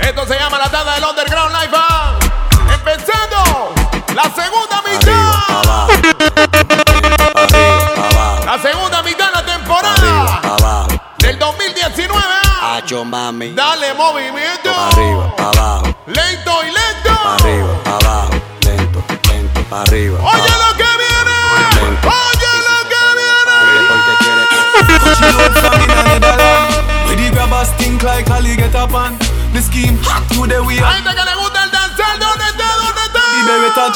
Esto 0.00 0.26
se 0.26 0.36
llama 0.36 0.58
la 0.58 0.68
tanda 0.68 0.94
del 0.94 1.04
Underground 1.04 1.54
Live 1.54 1.68
Band. 1.68 2.32
Empezando 2.74 3.72
la 4.12 4.24
segunda 4.24 4.82
mitad. 4.82 5.22
La 8.44 8.58
segunda 8.60 9.02
mitad 9.04 9.26
de 9.26 9.32
la 9.32 9.44
temporada 9.44 10.88
del 11.18 11.38
2019. 11.38 12.20
Hacho 12.60 13.04
mami. 13.04 13.52
Dale 13.52 13.94
movimiento. 13.94 14.71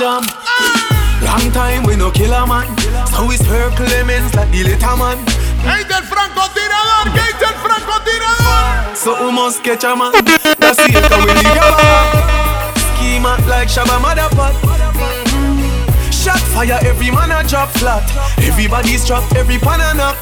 Jam 0.07 0.23
Long 1.27 1.51
time 1.51 1.83
we 1.83 1.97
no 1.97 2.11
kill 2.11 2.33
a 2.33 2.47
man 2.47 2.67
So 3.11 3.27
it's 3.35 3.43
her 3.51 3.71
Clemens 3.75 4.35
like 4.35 4.51
the 4.55 4.63
little 4.63 4.97
man 4.97 5.19
Ahí 5.67 5.83
está 5.83 5.99
el 5.99 6.05
francotirador. 6.05 7.11
¿Qué 7.13 7.23
dice 7.27 7.47
el 7.51 7.59
francotirador? 7.67 8.95
So 8.95 9.11
we 9.25 9.33
must 9.33 9.65
catch 9.65 9.83
a 9.85 9.97
man 9.97 10.13
That's 10.61 10.79
it 10.79 10.95
how 11.11 11.27
we 11.27 11.35
live 11.35 11.59
a 11.59 11.75
Scheme 12.79 13.27
hot 13.27 13.43
like 13.51 13.69
Shabba 13.69 13.99
Motherpot 13.99 14.55
Shot 16.13 16.39
fire 16.55 16.79
every 16.87 17.11
man 17.11 17.33
a 17.33 17.43
drop 17.43 17.71
flat 17.71 18.05
Everybody's 18.39 19.05
trapped 19.05 19.35
every 19.35 19.59
pan 19.59 19.81
a 19.81 19.93
knock 19.95 20.17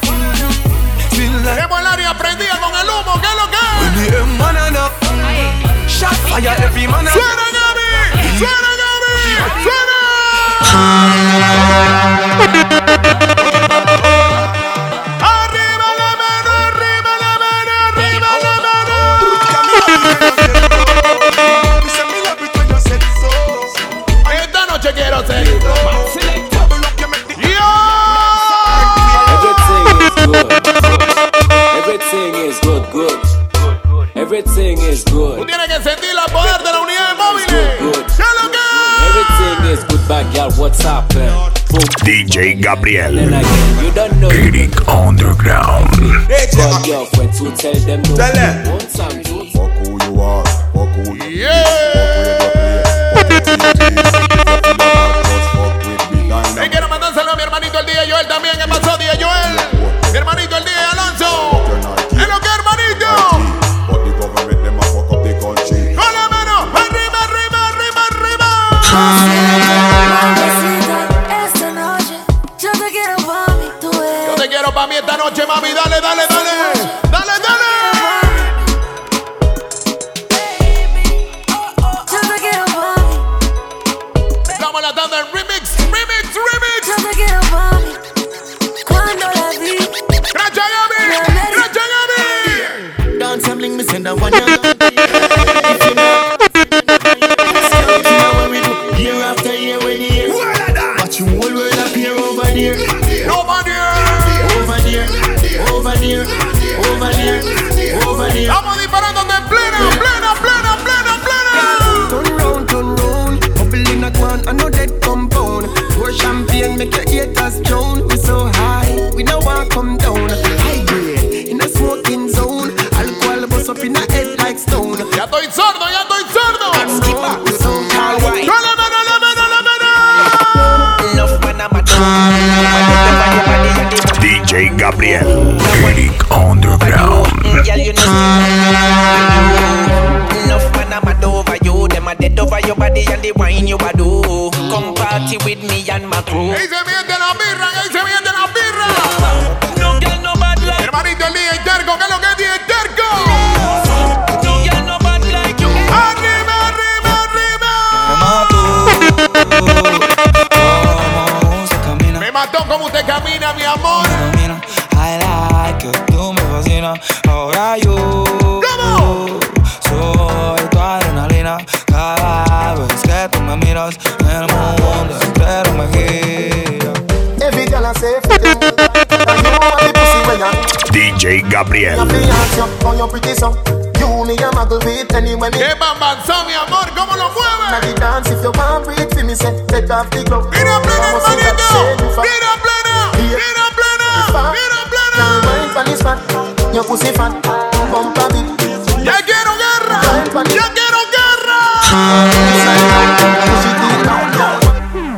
Tenemos 1.14 1.78
el 1.80 1.86
área 1.86 2.12
prendida 2.18 2.58
con 2.58 2.74
el 2.74 2.88
humo. 2.88 3.20
¿Qué 3.20 3.28
es 3.28 3.36
lo 3.36 3.46
que 3.52 3.60
es? 3.60 3.78
When 3.80 3.92
the 4.00 4.18
M 4.18 4.38
man 4.38 4.56
a 4.56 4.70
knock 4.70 4.92
Shot 5.88 6.16
fire 6.28 6.56
every 6.64 6.86
man 6.88 7.06
a 7.06 7.12
¡Suena, 7.12 7.46
Gaby! 7.58 8.38
¡Suena, 8.38 8.38
Gaby! 8.38 8.38
¡Suena! 8.38 8.73
¡Arriba 9.42 9.94
DJ 42.34 42.58
Gabriel. 42.58 43.16
Eric 44.28 44.74
Underground. 44.88 45.94
Hey, 46.26 46.50
yeah. 51.30 51.62
Hey, 56.56 56.68
quiero 56.68 56.88
mandárselo 56.88 57.30
a 57.30 57.36
mi 57.36 57.42
hermanito 57.44 57.78
el 57.78 57.86
día 57.86 58.02
Joel 58.10 58.26
también. 58.26 58.56
¿Qué 58.58 58.66
pasó, 58.66 58.98
día 58.98 59.12
Joel? 59.12 59.54
Mi 60.10 60.18
hermanito 60.18 60.56
el 60.56 60.64
día 60.64 60.90
Alonso. 60.90 61.62
¿Es 62.10 62.28
lo 62.28 62.40
que, 62.40 62.48
hermanito? 62.48 63.06
Arriba, 66.74 67.18
arriba, 67.22 67.68
arriba, 67.68 68.00
arriba. 68.10 69.43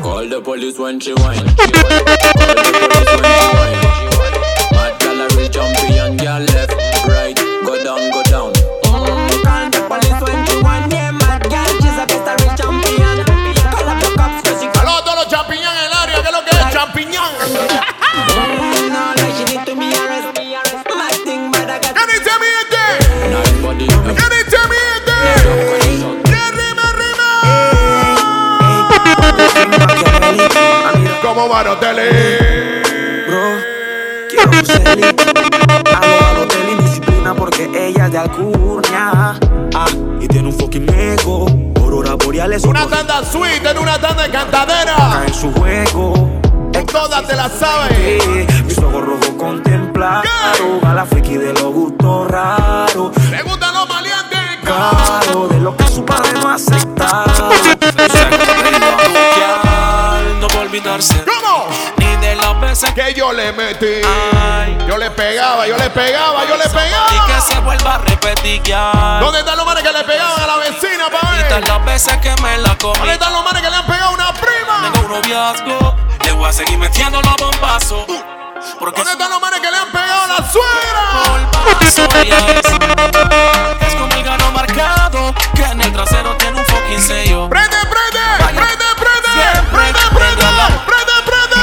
Call 0.03 0.29
the 0.29 0.41
police 0.45 0.79
when 0.79 1.01
she 1.01 1.15
whine. 1.15 1.45
La 47.48 47.59
sabes. 47.59 47.98
Eh, 47.98 48.46
mis 48.64 48.78
ojos 48.78 49.04
rojos 49.04 49.30
contemplaron 49.38 50.85
a 50.85 50.94
la 50.94 51.04
friki 51.04 51.37
de 51.37 51.52
los 51.52 51.72
gustos 51.72 52.30
raros. 52.30 53.12
Me 53.30 53.42
gustan 53.42 53.74
los 53.74 53.88
maleantes. 53.88 54.38
Claro, 54.64 55.48
de 55.48 55.61
lo 55.61 55.76
que 55.76 55.87
su 55.87 56.04
padre 56.04 56.32
no 56.32 56.48
aceptaba. 56.48 57.24
No 60.40 60.48
puedo 60.48 60.62
olvidarse 60.62 61.24
¿Cómo? 61.24 61.66
ni 61.98 62.16
de 62.16 62.37
las 62.37 62.61
veces 62.61 62.92
Que 62.92 63.14
yo 63.14 63.32
le 63.32 63.52
metí. 63.52 64.02
Yo 64.88 64.96
le 64.98 65.11
pegaba, 65.11 65.66
yo 65.66 65.76
le 65.76 65.90
pegaba, 65.90 66.46
yo 66.46 66.56
le 66.56 66.64
y 66.64 66.68
que 66.68 66.74
pegaba. 66.74 67.40
se 67.40 67.59
vuelva 67.61 67.94
a 67.96 67.98
repetir 67.98 68.62
ya. 68.62 69.18
¿Dónde 69.20 69.40
están 69.40 69.56
los 69.56 69.66
manes 69.66 69.82
que 69.82 69.92
le 69.92 70.04
pegaban 70.04 70.40
a 70.40 70.46
la 70.46 70.56
vecina, 70.56 71.11
pa' 71.11 71.30
ver? 71.30 71.68
las 71.68 71.85
veces 71.85 72.16
que 72.18 72.35
me 72.42 72.59
la 72.59 72.76
comí. 72.78 72.98
¿Dónde 72.98 73.14
están 73.14 73.32
los 73.32 73.44
manes 73.44 73.62
que 73.62 73.70
le 73.70 73.76
han 73.76 73.87
pegado 73.87 74.11
a 74.11 74.14
una 74.14 74.32
prima? 74.32 74.92
Tengo 74.92 75.06
un 75.06 75.12
noviazgo, 75.12 75.96
le 76.06 76.06
voy 76.37 76.49
a 76.49 76.53
seguir 76.53 76.79
metiendo 76.79 77.20
los 77.22 77.37
bombazos. 77.37 78.05
Porque 78.79 78.96
¿Dónde 78.99 79.12
están 79.12 79.31
los 79.31 79.40
manes 79.40 79.61
que 79.61 79.70
le 79.70 79.77
han 79.77 79.90
pegado 79.92 80.22
a 80.22 80.27
la 80.27 80.51
suegra? 80.51 81.03
es. 81.81 81.99
Es 83.87 83.94
como 83.94 84.12
el 84.14 84.22
gano 84.25 84.51
marcado, 84.53 85.35
que 85.55 85.62
en 85.62 85.81
el 85.83 85.92
trasero 85.92 86.35
tiene 86.37 86.59
un 86.59 86.64
fucking 86.66 87.01
sello. 87.01 87.49
¡Prende, 87.49 87.77
prende! 87.83 88.20
¡Prende, 88.38 88.85
prende! 88.96 89.31
Siempre 89.35 89.70
¡Prende, 89.70 90.01
prende! 90.14 90.44
¡Prende, 90.87 91.12
prende! 91.25 91.61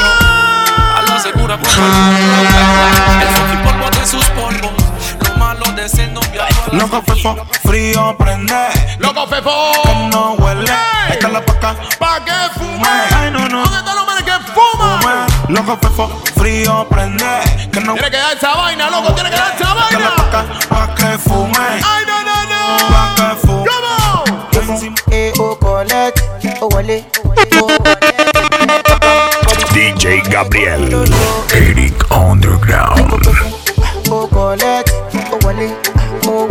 A 0.98 1.02
lo 1.08 1.20
segura 1.20 1.58
con 1.58 3.22
el 3.22 3.28
fucking 3.36 3.64
polvo 3.64 3.90
de 3.90 4.08
sus 4.08 4.26
polvos. 4.30 4.72
Lo 5.28 5.36
malo 5.38 5.66
de 5.74 5.90
ser 5.90 6.12
novio. 6.12 6.44
Loco 6.72 7.02
fefo, 7.06 7.36
frío 7.64 8.16
prende, 8.18 8.68
¡Loco, 9.00 9.28
Fefo! 9.28 9.74
no 10.12 10.34
huele, 10.34 10.72
esta 11.10 11.28
la 11.30 11.46
paca, 11.46 11.76
¡Pa' 12.00 12.24
que 12.26 12.32
fume! 12.60 12.88
Ay, 13.16 13.30
no, 13.32 13.48
no. 13.50 13.64
Loco 15.54 15.78
fefo, 15.80 16.10
frío 16.36 16.88
prende, 16.90 17.70
que 17.72 17.80
no 17.80 17.94
Tiene 17.94 18.10
que 18.10 18.18
dar 18.18 18.36
esa 18.36 18.56
vaina, 18.56 18.90
loco, 18.90 19.14
tiene 19.14 19.30
que 19.30 19.36
dar 19.36 19.54
esa 19.54 19.66
la 19.66 19.74
vaina. 19.76 20.16
pa' 20.68 20.96
que 20.96 21.18
fume, 21.20 21.60
¡Ay, 21.60 22.04
no, 22.08 22.24
no, 22.24 22.44
no! 22.50 22.90
pa' 22.90 23.14
que 23.16 23.36
fume. 23.46 23.70
¿Cómo? 24.66 24.80
Eh, 25.12 25.32
oh, 25.38 25.56
collect, 25.60 26.22
oh, 26.60 26.70
wale, 26.74 27.06
oh, 27.62 27.68
DJ 29.74 30.24
Gabriel, 30.28 31.06
Eric 31.54 32.04
Underground. 32.12 33.14
oh, 34.10 34.28
collect, 34.28 34.92
oh, 35.30 35.38
wale, 35.46 35.76
oh. 36.26 36.44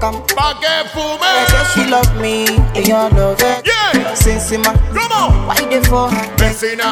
¡Pa' 0.00 0.58
que 0.60 0.88
fume! 0.92 1.49
She 1.72 1.86
love 1.86 2.10
me, 2.20 2.46
and 2.74 2.86
you 2.86 2.94
love 2.94 3.40
it. 3.40 3.66
Yeah. 3.66 4.14
Since 4.14 4.50
my, 4.58 4.74
¿Cómo? 4.90 5.46
why 5.46 5.54
the 5.70 5.80
for? 5.88 6.10
Vecina, 6.36 6.90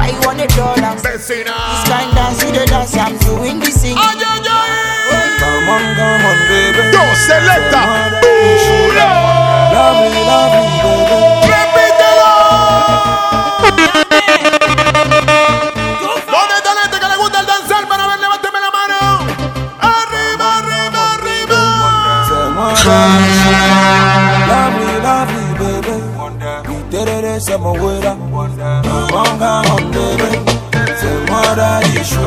I 0.00 0.10
want 0.26 0.40
a 0.40 0.46
dollar. 0.56 0.96
vecina. 0.98 1.54
This 1.54 1.84
kind 1.86 2.10
dance, 2.14 2.38
see 2.38 2.50
the 2.50 2.66
dance, 2.66 2.96
I'm 2.96 3.16
doing 3.18 3.60
this 3.60 3.78
thing. 3.80 3.96
¡Ay, 3.96 4.18
ay, 4.18 4.42
ay! 4.42 4.68
Eh. 5.14 5.38
Come 5.38 5.68
on, 5.70 5.82
come 5.94 6.26
on, 6.26 6.38
baby. 6.50 6.82
Yo, 6.90 7.02
selecta. 7.14 7.82
Love 9.70 10.10
me, 10.10 10.20
love 10.26 10.50
me, 10.50 10.66
baby. 10.82 11.18
¡Repítelo! 11.46 12.32
Baby. 22.88 23.28
Baby. 25.58 25.96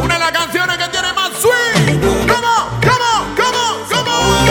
Una 0.03 0.13
de 0.13 0.19
las 0.19 0.31
canciones 0.31 0.77
que 0.77 0.87
tiene 0.89 1.11
más 1.13 1.31
swing. 1.41 1.99
Come 2.27 2.45
on, 2.45 2.81
come 2.81 3.01
on, 3.01 3.35
come 3.35 3.57
on, 3.57 3.89
come 3.89 4.09
on. 4.09 4.45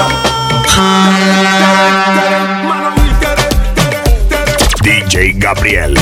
DJ 4.83 5.33
Gabriel. 5.39 5.95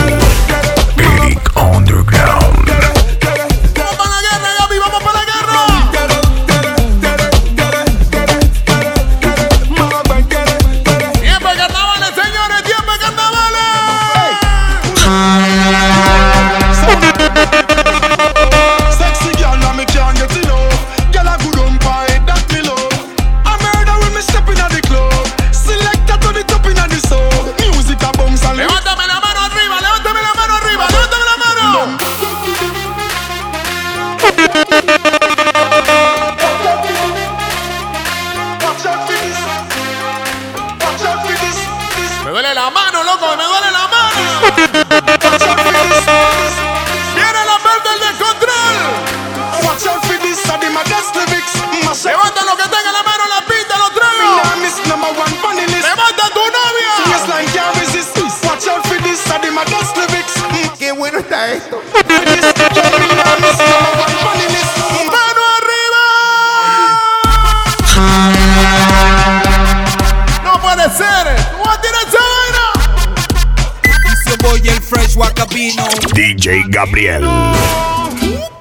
Gabriel. 76.79 77.25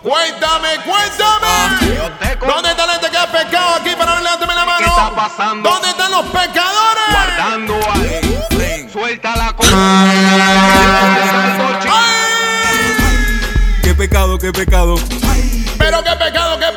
Cuéntame, 0.02 0.70
cuéntame. 0.84 1.54
¿Dónde 2.48 2.70
está 2.72 2.88
la 2.88 2.94
gente 2.94 3.12
que 3.12 3.18
ha 3.18 3.32
pecado 3.32 3.76
aquí 3.76 3.96
para 3.96 4.16
ver, 4.16 4.24
levántame 4.24 4.56
la 4.56 4.66
mano? 4.66 4.78
¿Qué 4.80 4.86
está 4.86 5.16
pasando? 5.16 5.70
¿Dónde 5.70 5.90
están 5.90 6.10
los 6.10 6.26
pecadores? 6.26 7.04
Guardando 7.12 7.76
ahí. 7.94 8.90
Suelta 8.92 9.36
la 9.36 9.56
Qué 13.84 13.94
pecado, 13.94 14.40
qué 14.40 14.52
pecado. 14.52 14.96
Pero 15.78 16.04
qué 16.04 16.16
pecado, 16.16 16.58
qué 16.58 16.66
pecado. 16.66 16.77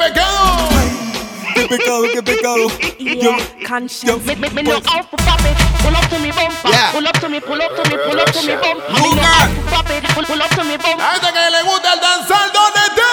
Qué 1.91 2.23
pecado, 2.23 2.69
qué 2.79 2.93
pecado. 3.03 3.37
Yeah, 3.37 3.67
conscience. 3.67 4.25
Me, 4.25 4.37
me, 4.37 4.49
me 4.51 4.63
no 4.63 4.77
out 4.77 5.11
for 5.11 5.17
pop 5.27 5.41
it. 5.43 5.59
Pull 5.83 5.97
up 5.97 6.09
to 6.09 6.19
me 6.21 6.31
bumper. 6.31 6.71
Yeah. 6.71 6.93
Pull 6.93 7.09
up 7.09 7.19
to 7.19 7.29
me, 7.29 7.41
pull 7.41 7.61
up 7.61 7.75
to 7.75 7.83
me, 7.91 7.97
pull 8.07 8.21
up 8.21 8.31
to 8.31 8.43
me 8.47 8.55
bumper. 8.55 8.93
Me 8.93 9.01
no 9.01 9.11
Lugar. 9.11 9.27
out 9.27 9.51
for 9.51 9.63
pop 9.75 9.91
it. 9.91 10.05
Pull, 10.15 10.25
pull 10.25 10.41
up 10.41 10.51
to 10.51 10.63
me 10.63 10.77
bumper. 10.79 10.99
La 10.99 11.19
gente 11.19 11.33
que 11.35 11.51
le 11.51 11.63
gusta 11.65 11.93
el 11.95 12.01
danzar, 12.01 12.53
¿dónde 12.53 12.79
está? 12.87 13.11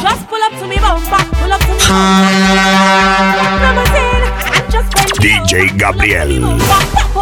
Just 0.00 0.28
pull 0.28 0.42
up 0.42 0.52
to 0.58 0.66
me 0.66 0.78
bumper. 0.80 1.24
Pull 1.36 1.52
up 1.52 1.60
to 1.60 1.66
me 1.68 1.84
bumper. 1.84 3.51
DJ 5.22 5.78
Gabriel. 5.78 6.58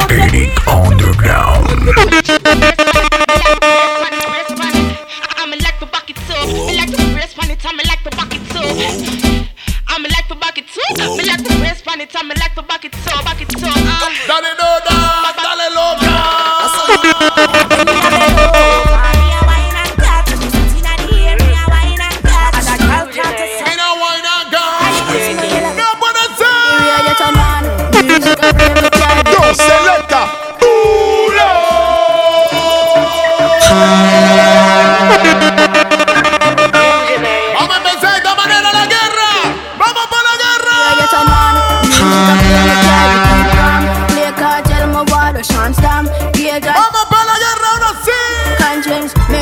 Eric 0.08 0.56
Underground. 0.66 1.90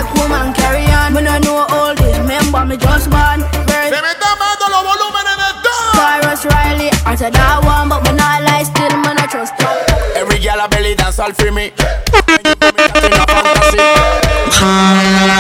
Conscience, 0.08 0.14
make 0.14 0.14
woman 0.14 0.52
carry 0.54 0.86
on. 0.86 1.12
Me 1.14 1.22
no 1.22 1.38
know 1.38 1.66
all 1.70 1.94
this, 1.94 2.18
remember 2.18 2.64
me 2.64 2.76
just 2.76 3.10
born. 3.10 3.40
Se 3.66 4.02
me 4.02 4.10
están 4.10 4.38
bajando 4.38 4.68
los 4.70 4.84
volúmenes 4.84 5.36
de 5.36 5.50
todo. 5.62 5.92
Cyrus 5.92 6.44
Riley, 6.44 6.90
I 7.06 7.14
said 7.16 7.32
that 7.34 7.64
one, 7.64 7.88
but 7.88 8.02
me 8.02 8.12
not 8.16 8.42
lie, 8.42 8.64
still 8.64 8.96
me 8.96 9.14
not 9.14 9.30
trust 9.30 9.54
her. 9.62 9.86
Every 10.16 10.38
girl 10.38 10.60
a 10.60 10.68
belly 10.68 10.94
dance 10.94 11.18
all 11.18 11.32
for 11.32 11.52
me. 11.52 11.72
Que 14.58 15.37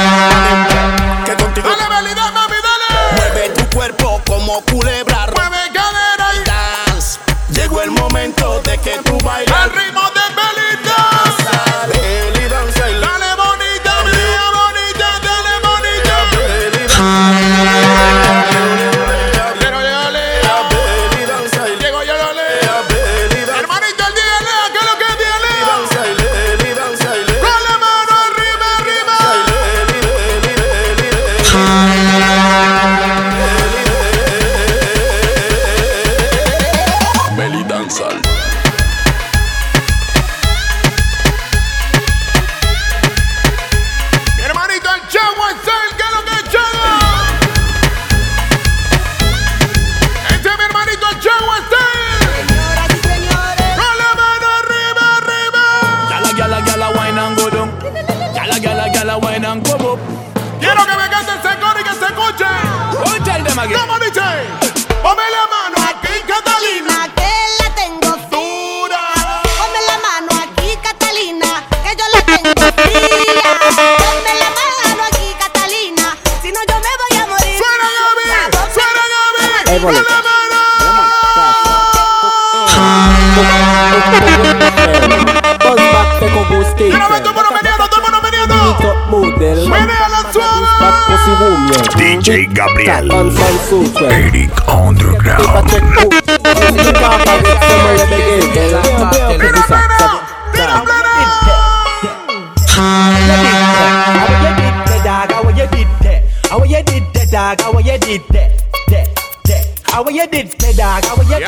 dog? 107.56 107.74
How 107.74 107.78
you 107.78 107.98
did 107.98 108.22
that? 108.28 108.62
That, 108.88 109.08
that. 109.44 109.80
How 109.84 110.08
you 110.08 110.26
did 110.26 110.48
that, 110.48 110.76
dog? 110.76 111.04
How 111.04 111.22
you 111.22 111.38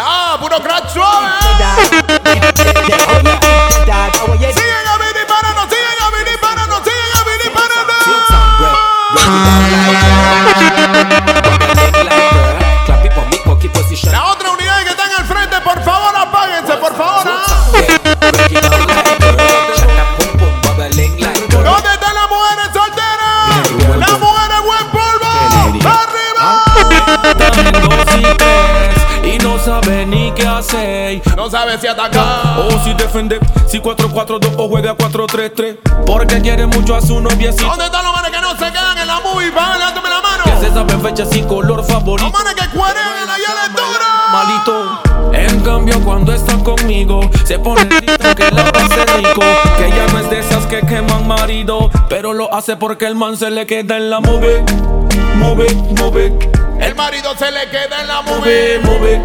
crack 0.61 0.89
suave. 0.89 1.31
Sigan 4.51 4.87
a 4.87 4.99
venir 4.99 5.27
parando, 5.27 5.63
sigan 5.69 6.01
No 31.51 31.59
sabe 31.59 31.79
si 31.79 31.89
atacar 31.89 32.61
o 32.61 32.71
si 32.85 32.95
defender. 32.95 33.41
Si 33.67 33.81
4-4-2 33.81 34.55
o 34.57 34.69
juega 34.69 34.97
4-3-3. 34.97 35.79
Porque 36.07 36.41
quiere 36.41 36.65
mucho 36.65 36.95
a 36.95 37.01
su 37.01 37.21
noviecito. 37.21 37.67
¿Dónde 37.67 37.87
están 37.87 38.05
los 38.05 38.13
manes 38.13 38.31
que 38.31 38.41
no 38.41 38.51
se 38.53 38.71
quedan 38.71 38.97
en 38.97 39.07
la 39.09 39.19
movie? 39.19 39.51
Van, 39.51 39.77
levántame 39.77 40.11
la 40.11 40.21
mano. 40.21 40.45
Que 40.45 40.65
se 40.65 40.73
saben 40.73 41.03
fechas 41.03 41.35
y 41.35 41.43
color 41.43 41.85
favorito. 41.85 42.31
Los 42.31 42.33
manes 42.33 42.55
que 42.55 42.63
allá 42.63 43.51
a 43.51 43.55
la 43.55 43.65
altura. 43.65 44.07
Malito. 44.31 45.03
En 45.33 45.61
cambio, 45.63 46.01
cuando 46.05 46.33
están 46.33 46.63
conmigo, 46.63 47.29
se 47.45 47.59
pone 47.59 47.85
triste 47.85 48.35
que 48.37 48.51
la 48.53 48.71
pase 48.71 49.05
rico. 49.17 49.43
Que 49.77 49.87
ella 49.87 50.07
no 50.13 50.21
es 50.21 50.31
de 50.31 50.39
esas 50.39 50.67
que 50.67 50.83
queman 50.83 51.27
marido, 51.27 51.91
pero 52.09 52.33
lo 52.33 52.55
hace 52.55 52.77
porque 52.77 53.07
el 53.07 53.17
man 53.17 53.37
se 53.37 53.51
le 53.51 53.67
queda 53.67 53.97
en 53.97 54.09
la 54.09 54.21
move. 54.21 54.65
Move, 55.35 55.67
move, 55.99 56.39
El 56.79 56.95
marido 56.95 57.35
se 57.37 57.51
le 57.51 57.69
queda 57.71 58.03
en 58.03 58.07
la 58.07 58.23
movie. 58.23 58.79
move, 58.85 59.21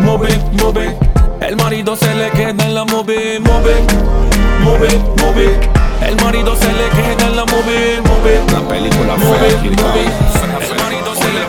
move, 0.00 0.28
move, 0.30 0.38
move. 0.52 1.11
El 1.46 1.56
marido 1.56 1.96
se 1.96 2.14
le 2.14 2.30
queda 2.30 2.64
en 2.64 2.74
la 2.74 2.84
move, 2.84 3.40
move, 3.40 3.74
move, 4.60 4.88
move. 5.18 5.60
El 6.06 6.16
marido 6.16 6.54
se 6.56 6.72
le 6.72 6.88
queda 6.90 7.26
en 7.26 7.36
la 7.36 7.44
move, 7.44 8.00
move. 8.04 8.40
Una 8.48 8.68
película 8.68 9.16
move. 9.16 9.38
Brown. 9.38 9.66
El 9.66 10.76
marido 10.82 11.14
se 11.14 11.32
le 11.32 11.42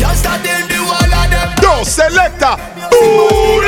Can't 0.00 0.16
start 0.16 0.46
in 0.46 0.68
the 0.68 0.78
wall 0.80 1.12
of 1.12 1.30
them. 1.30 1.50
Yo, 1.60 1.84
selecta. 1.84 2.56
Girl, 2.90 3.62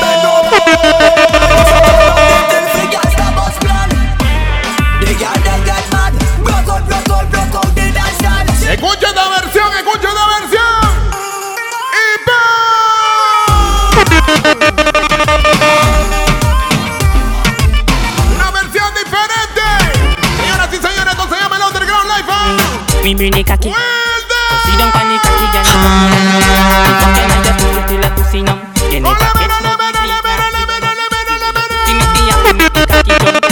bend 0.00 0.24
over. 0.24 1.24
Them 1.24 1.33
Me 23.04 23.12
bring 23.14 23.32
the 23.32 23.44
cocky. 23.44 23.68
Sit 23.68 23.76
down 24.80 24.88
on 24.88 25.04
the 25.12 25.20
cocky, 25.20 25.44
girl. 25.52 25.60
If 25.60 27.04
I 27.04 27.12
can, 27.12 27.28
I 27.28 27.44
just 27.44 27.60
put 27.60 27.76
it 27.76 27.84
till 27.84 28.00
I 28.00 28.08
pussy 28.16 28.40
numb. 28.40 28.64
To 28.64 28.88
catch 28.88 29.60
no 29.60 29.76
busy, 29.76 30.08
Give 31.84 32.00
me 32.00 32.08
the 32.16 32.24
yak, 32.24 32.40
give 32.48 32.56
me 32.56 32.64
the 32.64 32.80
cocky 32.88 33.12
jump. 33.20 33.44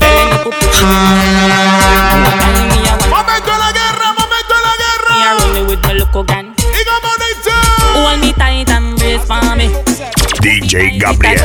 Tell 0.00 0.16
him 0.16 0.32
to 0.32 0.48
put 0.48 0.56
it 0.56 0.80
in. 0.80 0.88
What 2.24 2.40
time 2.40 2.56
me 2.72 2.88
a 2.88 2.96
want? 2.96 3.12
Momento 3.12 3.52
de 3.52 3.60
la 3.60 3.68
guerra, 3.76 4.16
momento 4.16 4.56
de 4.56 4.64
la 4.64 4.72
guerra. 4.80 5.12
Me 5.12 5.20
a 5.20 5.30
roll 5.36 5.52
me 5.52 5.60
with 5.68 5.82
my 5.84 5.92
local 5.92 6.24
gun. 6.24 6.56
Y 6.56 6.80
como 6.88 7.12
dice. 7.20 7.52
Hold 7.92 8.16
me 8.24 8.32
tight 8.32 8.70
and 8.70 8.96
brace 8.96 9.20
for 9.28 9.44
me. 9.60 9.68
DJ 10.40 10.96
Gabriel. 10.96 11.44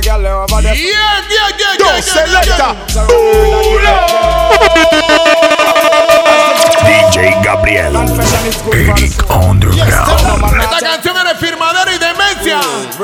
Look 0.00 0.08
on 0.08 0.22
the 0.22 0.28
girl 0.28 0.48
over 0.48 0.62
there. 0.62 0.74
Yeah, 0.74 1.20
yeah, 1.28 1.52
yeah, 1.60 1.76
Yo, 1.76 1.84
yeah, 1.84 1.96
yeah, 1.96 2.00
selecta. 2.00 2.72
DJ 6.88 7.36
Gabriel. 7.44 7.92
Eric 8.72 9.12
Underground. 9.28 10.56
Esta 10.58 10.80
canción 10.80 11.16
es 11.18 11.24
de 11.24 11.34
firmadera 11.46 11.92
y 11.92 11.98
demencia. 11.98 12.60
Look 12.60 13.00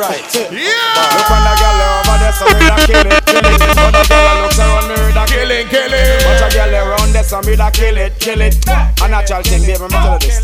on 1.30 1.44
the 1.44 1.52
girl 1.60 1.80
over 2.00 2.16
there, 2.18 2.32
so 2.32 2.46
me 2.46 2.64
da 2.64 2.76
kill 2.86 3.12
it, 3.12 3.24
kill 3.26 3.44
it. 3.44 3.60
But 3.76 3.92
the 3.92 4.02
girl 4.08 4.40
looks 4.42 4.58
around 4.58 4.88
me, 4.88 5.12
da 5.12 5.24
kill 5.26 5.50
it, 5.50 5.68
kill 5.68 5.92
it. 5.92 6.24
Bunch 6.24 6.42
of 6.42 6.52
girl 6.54 6.74
around 6.74 7.12
there, 7.12 7.24
so 7.24 7.40
me 7.42 7.56
da 7.56 7.70
kill 7.70 7.96
it, 7.98 8.18
kill 8.18 8.40
it. 8.40 8.56
A 9.02 9.08
natural 9.08 9.42
thing, 9.42 9.62
baby, 9.62 9.82
me 9.82 9.88
tell 9.88 10.14
you 10.14 10.18
this. 10.20 10.40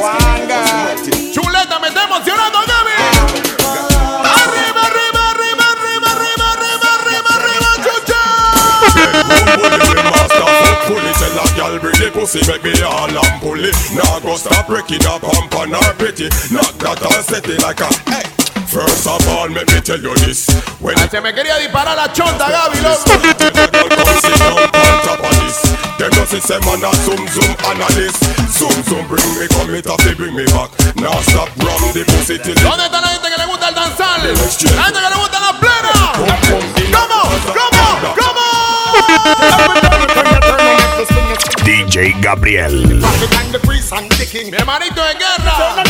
One 0.00 0.46
girl. 0.48 0.97
The 11.98 12.10
pussy, 12.14 12.40
make 12.46 12.62
me 12.64 12.72
all 12.82 13.10
and 13.10 13.40
pull 13.42 13.58
it. 13.58 13.74
Now 13.94 14.18
go 14.20 14.36
stop 14.36 14.66
breaking 14.66 15.04
up, 15.06 15.22
pump 15.22 15.54
on 15.58 15.70
her 15.74 15.92
pretty. 15.98 16.28
Knock 16.54 16.78
that 16.82 17.02
and 17.02 17.24
set 17.26 17.46
it 17.48 17.60
like 17.62 17.80
a 17.80 17.88
hey. 18.10 18.24
First 18.68 19.06
of 19.08 19.26
all, 19.32 19.48
let 19.48 19.66
me 19.72 19.80
tell 19.80 19.98
you 19.98 20.14
this. 20.26 20.46
When 20.80 20.94
Ah, 20.98 21.08
Se 21.08 21.20
me 21.20 21.32
quería 21.32 21.56
disparar 21.58 21.96
la 21.96 22.12
chonta, 22.12 22.46
Gaby, 22.48 22.80
loco. 22.84 23.16
come 23.88 24.14
sit 24.20 24.38
down 24.38 24.58
on 24.60 24.70
top 25.02 25.24
of 25.24 25.32
them 25.98 26.12
just 26.12 26.30
say 26.30 26.40
say 26.40 26.58
man 26.62 26.84
a 26.84 26.90
zoom 27.02 27.22
zoom 27.32 27.52
analyst. 27.66 28.22
Zoom 28.54 28.76
zoom 28.86 29.06
bring 29.08 29.26
me 29.40 29.48
come 29.48 29.74
it 29.74 29.84
they 30.04 30.14
bring 30.14 30.34
me 30.36 30.44
back. 30.52 30.70
Now 30.96 31.18
stop 31.26 31.48
rum 31.58 31.80
the 31.92 32.04
pussy 32.06 32.38
till 32.38 32.54
¿Dónde 32.62 32.84
está 32.86 33.00
la 33.00 33.08
gente 33.08 33.28
que 33.30 33.38
le 33.38 33.46
gusta 33.46 33.68
el 33.68 33.74
danzal? 33.74 34.20
La 34.22 34.84
gente 34.84 35.00
que 35.00 35.10
le 35.10 35.16
gusta 35.18 35.40
la 35.40 35.52
plena. 35.58 36.12
¿Cómo? 36.92 37.18
¿Cómo? 37.56 38.14
¿Cómo? 38.14 38.46
DJ 39.08 39.48
Gabriel. 39.58 40.00
Mi 40.00 40.07
hermanito 44.56 45.04
de 45.04 45.14
guerra. 45.14 45.82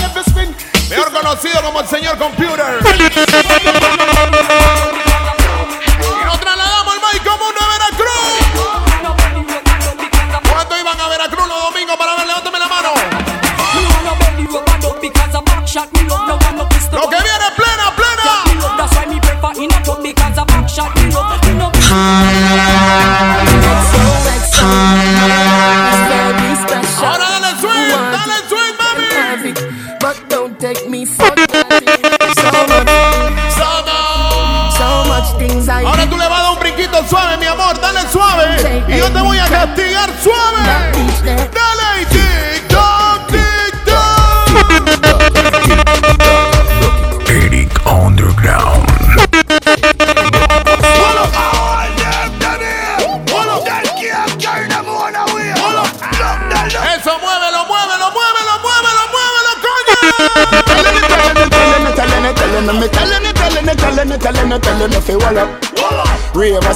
Mejor 0.89 1.13
conocido 1.13 1.63
como 1.63 1.81
el 1.81 1.87
señor 1.87 2.17
Computer. 2.17 2.79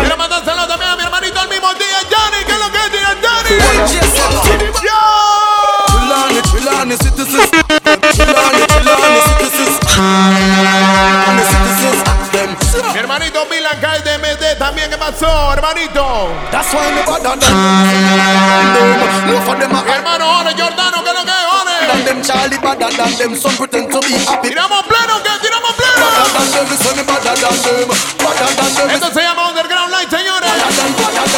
Quiero 0.00 0.16
mandar 0.16 0.44
saludos 0.44 0.68
también 0.68 0.90
a 0.90 0.96
mi 0.96 1.02
hermanito 1.02 1.40
el 1.42 1.48
mismo 1.48 1.74
día, 1.74 1.98
Johnny. 2.10 2.44
¿Qué 2.46 2.52
es 2.52 2.58
lo 2.58 2.70
que 2.72 2.78
es 2.78 2.90
Johnny? 3.22 3.58
Yo. 4.82 4.98
Chillani, 5.90 6.40
chillani, 6.42 6.96
citizens. 6.96 7.50
Chillani, 8.12 8.62
chillani, 8.72 9.20
citizens. 9.28 9.74
Chillani, 9.86 11.42
citizens. 11.44 12.00
Them. 12.32 12.50
Mi 12.92 12.98
hermanito 12.98 13.46
Milan 13.50 13.78
Kai 13.80 14.02
de 14.02 14.18
MD 14.18 14.58
también. 14.58 14.90
¿Qué 14.90 14.96
pasó, 14.96 15.52
hermanito? 15.52 16.32
That's 16.50 16.72
why 16.72 16.90
me 16.90 17.02
better 17.02 17.22
than 17.22 17.38
them. 17.40 17.93
Charlie 22.34 22.58
better 22.58 22.90
than 22.90 23.12
them. 23.16 23.32
Some 23.36 23.56
pretend 23.56 23.90
to 23.92 24.00
be 24.00 24.12
happy. 24.26 24.48
Tiramos 24.48 24.82
pleno, 24.90 25.22
¿qué? 25.22 25.30
Tiramos 25.40 25.72
pleno. 25.78 26.06
Better 26.10 26.28
than 26.34 26.50
them, 26.50 26.66
listen, 26.70 26.96
me 26.96 27.02
better 27.06 27.34
than 27.38 27.56
them. 27.62 27.88
Better 28.18 28.50
than 28.58 28.74
them. 28.74 28.90
Esto 28.90 29.08
se 29.14 29.22
llama 29.22 29.48
Underground 29.48 29.90
Light, 29.92 30.10
señores. 30.10 30.50
Than, 30.50 30.60
than, 30.74 31.14
than, 31.14 31.30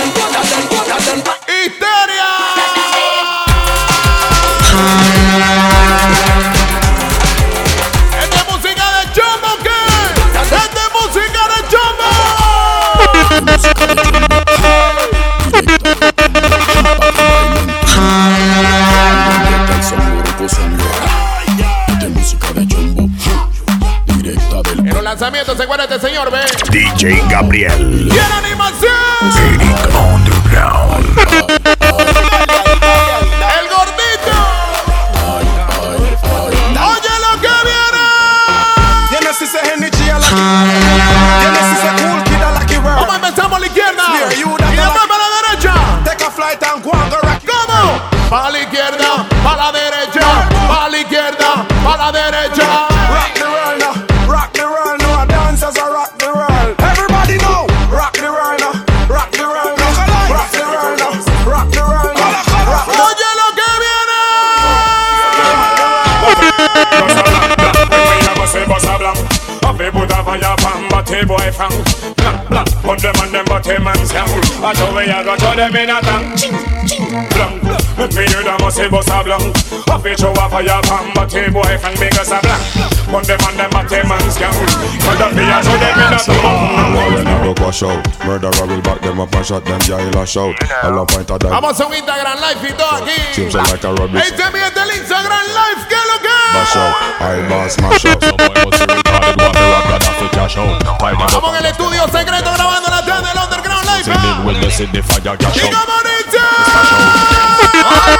than. 1.22 1.36
Histeria. 1.52 2.30
Esta 8.22 8.36
es 8.40 8.46
música 8.48 8.84
de 8.96 9.02
Jumbo, 9.14 9.52
¿qué? 9.62 9.80
Esta 10.42 10.80
es 10.80 10.90
música 10.96 11.42
de 11.52 11.58
Jumbo. 11.76 12.10
Lanzamientos 25.26 25.56
se 25.56 25.62
acuerda 25.64 25.84
este 25.84 25.98
señor, 26.06 26.30
ve. 26.30 26.38
DJ 26.70 27.20
Gabriel. 27.28 28.08
¡Y 28.08 28.16
en 28.16 28.32
animación! 28.32 28.92
Underground. 30.14 31.45
I 74.66 74.74
show 74.74 74.90
we 74.90 75.06
a 75.06 75.22
go 75.22 75.38
to 75.38 75.54
them 75.54 75.76
in 75.78 75.94
a 75.94 76.02
tank 76.02 76.34
Ching, 76.34 76.50
ching, 76.90 77.06
blank, 77.06 77.62
blank 77.62 78.10
Me 78.18 78.26
hear 78.26 78.42
them 78.42 78.58
bust 78.58 78.82
a 78.82 78.90
blank 78.90 79.54
show 80.18 80.34
a 80.34 80.50
boy 80.50 80.66
a 80.66 80.82
blank 80.82 81.14
them 81.14 81.38
But 85.06 85.22
that 85.22 85.30
me 85.38 85.46
a 85.46 85.62
show 85.62 85.70
them 85.70 86.02
in 86.02 86.10
a 86.10 86.18
tank 86.18 86.42
When 87.14 87.30
I 87.30 87.46
go 87.46 87.54
wash 87.62 87.86
out, 87.86 88.02
murderer 88.26 88.66
will 88.66 88.82
back 88.82 89.06
them 89.06 89.20
up 89.20 89.32
and 89.38 89.46
shot 89.46 89.64
them, 89.64 89.78
yeah, 89.86 90.02
he'll 90.02 90.24
shout. 90.26 90.58
I 90.82 90.90
love 90.90 91.06
point 91.14 91.30
of 91.30 91.38
that. 91.38 91.50
Vamos 91.50 91.78
a 91.78 91.86
un 91.86 91.94
Instagram 91.94 92.38
Live 92.40 92.68
y 92.68 92.72
todo 92.74 92.90
aquí. 92.90 93.14
Seems 93.32 93.54
like 93.54 93.84
a 93.84 93.94
rubbish. 93.94 94.18
Es 94.18 94.32
mi 94.34 94.58
del 94.58 94.90
Instagram 94.98 95.46
Live. 95.46 95.86
¿Qué 95.88 95.94
es 95.94 96.06
lo 96.10 96.18
que 96.18 96.34
Bash 96.58 96.76
out, 96.76 96.94
I 97.22 97.46
boss 97.46 97.78
mash 97.78 98.06
up. 98.10 98.18
Estamos 101.26 101.50
en 101.50 101.56
el 101.56 101.66
estudio 101.66 102.02
secreto 102.08 102.50
grabando 102.52 102.90
la 102.90 103.02
tarde 104.06 104.28
del 104.28 104.38
Underground 104.38 104.74
Live. 104.92 105.02
¿ah? 105.46 105.52
¡Y 105.56 105.70
cómo 105.70 105.96
dice! 106.02 106.38
Yo, 107.74 108.15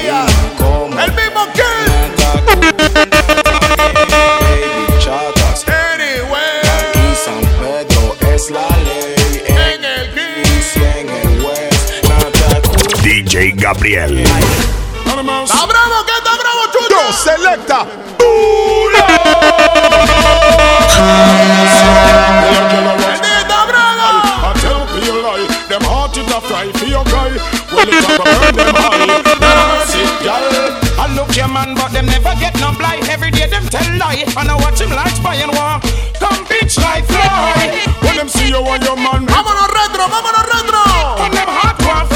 El 0.00 1.12
mismo 1.12 1.46
que 1.52 1.62
Anyway 5.66 6.60
En 9.46 9.84
el 9.84 10.04
Kiss 10.14 10.74
DJ 13.02 13.52
Gabriel. 13.56 14.24
¡Está 15.44 15.66
bravo! 15.66 16.04
¿Qué 16.06 16.12
está 16.18 16.32
bravo, 16.36 16.62
chucho? 16.72 16.88
Yo, 16.88 17.12
selecta. 17.12 17.86
Man, 31.60 31.74
but 31.74 31.92
them 31.92 32.06
never 32.06 32.34
get 32.40 32.54
no 32.60 32.72
blight. 32.72 33.08
Every 33.08 33.30
day 33.30 33.46
them 33.46 33.64
tell 33.68 33.86
lie, 33.98 34.24
and 34.24 34.48
I 34.48 34.56
watch 34.56 34.80
him 34.80 34.90
like 34.90 35.14
spy 35.14 35.36
and 35.44 35.52
war. 35.52 35.80
Come 36.18 36.44
bitch 36.48 36.78
like 36.80 37.04
fly. 37.04 37.84
When 38.00 38.16
them 38.16 38.28
see 38.28 38.48
you 38.48 38.62
and 38.64 38.82
your 38.82 38.96
man, 38.96 39.26
¡Vámonos 39.26 39.68
retro! 39.78 40.04
¡Vámonos 40.08 40.46
retro! 40.54 40.82
and 41.24 41.32
them 41.34 41.48
heart 41.48 41.78
want 41.86 42.08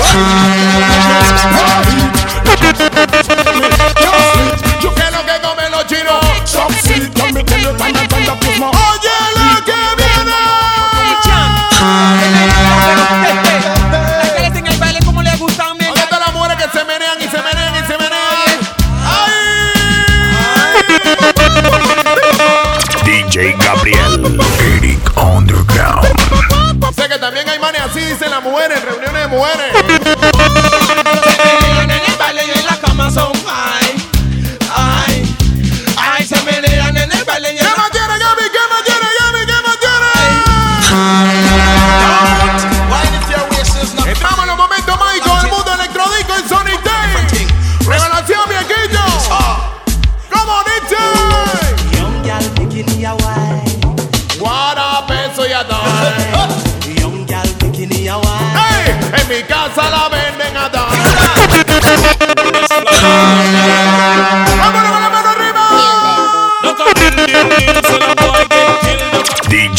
mujeres, 28.40 28.84
reuniones 28.84 29.22
de 29.22 29.28
mujeres. 29.28 29.83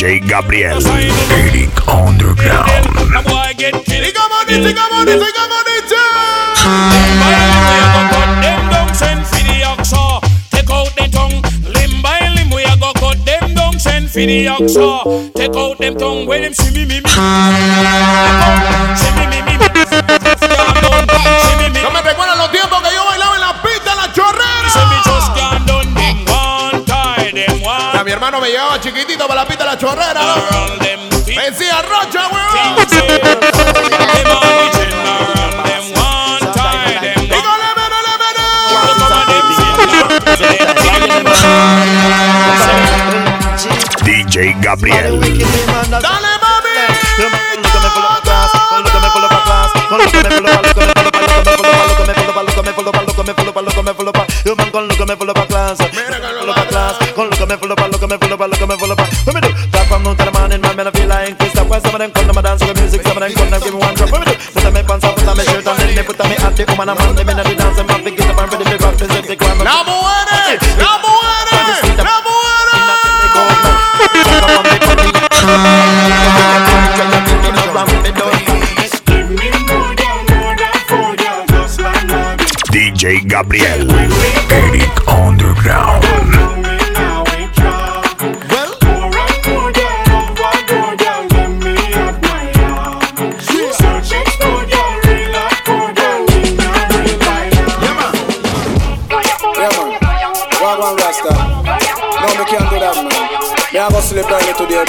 Hey, 0.06 0.20
Gabriel. 0.20 0.78
Eric 0.86 1.88
Underground. 1.90 2.70
For 14.14 14.22
the 14.22 14.46
oxa, 14.46 15.34
take 15.34 15.56
out 15.56 15.78
them 15.80 15.96
tongue 15.96 16.28
when 16.28 16.44
them 16.44 16.54
shimmy 16.54 16.86
me 16.86 17.02
me. 17.02 17.10
Shimmy 17.10 17.66
me 17.66 17.82
me. 17.82 18.46
Shimmy 19.02 19.26
me 19.26 19.42
me. 19.42 19.58
Shimmy 21.42 21.68
me 21.74 21.82
me. 21.82 22.35
Mi 28.06 28.12
hermano 28.12 28.40
me 28.40 28.50
llevaba 28.50 28.80
chiquitito 28.80 29.28
para 29.28 29.42
la 29.42 29.48
pista, 29.48 29.64
de 29.64 29.72
la 29.72 29.78
chorrera. 29.80 30.36
Human 54.46 54.70
con 54.70 54.88
look 54.88 55.02
at 55.02 55.10
me 55.10 55.16
full 55.16 55.28
of 55.28 55.38
a 55.38 55.46
class, 55.48 55.82
full 55.82 56.50
of 56.50 56.56
a 56.56 56.66
class. 56.70 56.94
Con 57.18 57.30
look 57.34 57.42
at 57.42 57.50
me 57.50 57.58
full 57.58 57.72
of 57.72 57.80
a 57.82 57.88
look 57.90 58.04
at 58.04 58.10
me 58.14 58.18
full 58.22 58.34
of 58.34 58.42
a 58.42 58.46
look 58.46 58.62
at 58.62 58.70
me 58.70 58.78
full 58.78 58.92
of 58.94 59.00
a. 59.00 59.06
Let 59.26 59.34
me 59.34 59.42
do. 59.42 59.50
Drop 59.74 59.88
from 59.90 60.04
noon 60.06 60.16
to 60.16 60.24
the 60.24 60.32
morning, 60.38 60.62
man, 60.62 60.76
man, 60.78 60.86
I 60.86 60.92
feel 60.92 61.10
like 61.10 61.34
this. 61.40 61.54
That's 61.58 61.66
why 61.66 61.80
some 61.82 61.96
of 61.96 62.00
them 62.00 62.12
come 62.14 62.28
to 62.30 62.34
my 62.38 62.46
dance 62.46 62.62
with 62.62 62.78
music. 62.78 63.02
Some 63.02 63.18
of 63.18 63.26
them 63.26 63.34
come 63.34 63.50
to 63.50 63.58
give 63.58 63.74
me 63.74 63.80
one 63.82 63.96
drop. 63.98 64.14
Let 64.14 64.22
me 64.22 64.30
do. 64.30 64.38
Put 64.54 64.66
on 64.70 64.74
my 64.78 64.86
pants, 64.86 65.02
put 65.02 65.26
on 65.26 65.34
my 65.34 65.44
shirt, 65.50 65.66
and 65.66 65.78
then 65.82 65.98
me 65.98 66.04
put 66.06 66.22
on 66.22 66.30
my 66.30 66.38
hat. 66.38 66.54
The 66.54 66.64
woman 66.70 66.94
and 66.94 67.00
man, 67.02 67.16
they 67.18 67.26
men 67.26 67.42
at 67.42 67.46
the 67.50 67.56
dance, 67.58 67.80
and 67.82 67.90
man, 67.90 68.06
they 68.06 68.14
get 68.14 68.30
up 68.30 68.38
and 68.38 68.54
ready 68.54 68.66
to 68.70 68.78
rock. 68.86 68.94
This 69.02 69.10
is 69.10 69.26
the 69.26 69.34
crime. 69.34 69.66
La 69.66 69.82
muere, 69.82 70.62
la 70.78 70.94
muere, 71.02 71.58
la 72.06 72.16
muere. 72.22 72.46
DJ 82.70 83.26
Gabriel. 83.26 84.05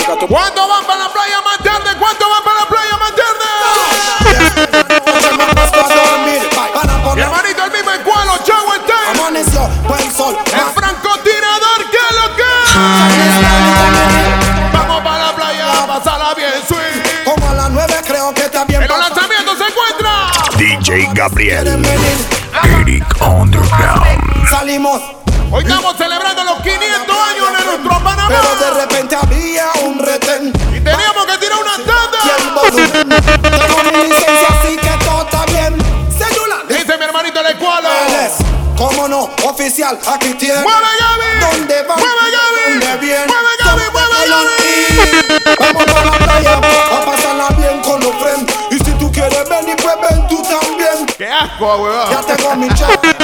¿Cuánto 0.05 0.69
van 0.69 0.85
para 0.85 0.99
la 1.01 1.13
playa 1.13 1.41
más 1.43 1.59
tarde? 1.59 1.97
¿Cuánto 1.99 2.29
van 2.31 2.45
para 2.45 2.61
la 2.61 2.67
playa 2.67 2.97
más 2.99 3.13
tarde? 3.15 3.47
Mi 7.15 7.23
hermanito, 7.23 7.65
el 7.65 7.71
mismo 7.73 7.91
encuadro, 7.93 8.39
chavo 8.45 8.75
está. 8.75 9.11
Amaneció, 9.11 9.69
buen 9.89 10.15
sol. 10.15 10.37
El 10.47 10.71
francotirador, 10.75 11.91
¿qué 11.91 11.99
es 12.11 12.17
lo 12.17 12.37
que? 12.37 12.43
Vamos 14.73 15.03
para 15.03 15.19
la 15.27 15.35
playa 15.35 15.83
a 15.83 15.87
pasarla 15.87 16.35
bien, 16.35 16.53
sweet. 16.69 17.25
Como 17.25 17.49
a 17.49 17.55
las 17.55 17.71
nueve 17.71 17.95
creo 18.07 18.35
que 18.35 18.43
está 18.43 18.65
bien. 18.65 18.83
En 18.83 18.89
los 18.89 18.99
lanzamientos 18.99 19.59
se 19.59 19.65
encuentra. 19.65 20.31
DJ 20.57 21.09
Gabriel. 21.15 21.85
Eric 22.63 23.05
Underground. 23.21 24.49
Salimos. 24.51 25.01
Hoy 25.51 25.63
estamos 25.63 25.97
celebrando 25.97 26.45
los 26.45 26.61
500 26.61 27.16
Pero 28.29 28.57
de 28.57 28.71
repente 28.81 29.17
había 29.17 29.67
un 29.85 29.99
retén. 29.99 30.53
Y 30.75 30.81
teníamos 30.81 31.27
que 31.27 31.39
tirar 31.39 31.59
una 31.59 31.77
tanda. 31.77 32.19
Tengo 33.43 33.83
mi 33.85 33.91
licencia, 34.09 34.49
así 34.61 34.77
que 34.77 35.05
todo 35.05 35.23
está 35.23 35.45
bien. 35.47 35.77
Cédula. 36.11 36.57
Dice 36.69 36.99
mi 36.99 37.05
hermanito 37.05 37.41
el 37.41 37.47
escualo. 37.47 37.89
Cómo 38.77 39.09
no, 39.09 39.31
oficial, 39.45 39.99
aquí 40.07 40.35
tiene. 40.35 40.61
¡Mueve, 40.61 40.87
Gaby! 41.01 41.41
¿Dónde 41.41 41.83
va? 41.85 41.97
¡Mueve, 41.97 42.31
Gaby! 42.31 42.73
¿Dónde 42.73 42.97
viene? 42.99 43.27
¡Mueve, 43.27 43.49
Gaby! 43.65 43.83
¡Mueve, 43.91 44.29
Gaby! 44.29 45.57
Vamos 45.59 45.85
para 45.85 46.05
la 46.05 46.19
playa 46.19 46.55
a 46.59 47.05
pasarla 47.07 47.49
bien 47.57 47.81
con 47.81 48.01
los 48.01 48.15
friends. 48.17 48.53
Y 48.71 48.77
si 48.85 48.91
tú 48.99 49.11
quieres 49.11 49.49
venir, 49.49 49.77
pues 49.77 49.97
ven 50.03 50.29
tú 50.29 50.43
también. 50.43 51.07
¡Qué 51.17 51.27
asco, 51.27 51.77
weón! 51.77 52.11
Ya 52.11 52.21
tengo 52.37 52.55
mi 52.57 52.69
chat. 52.75 53.16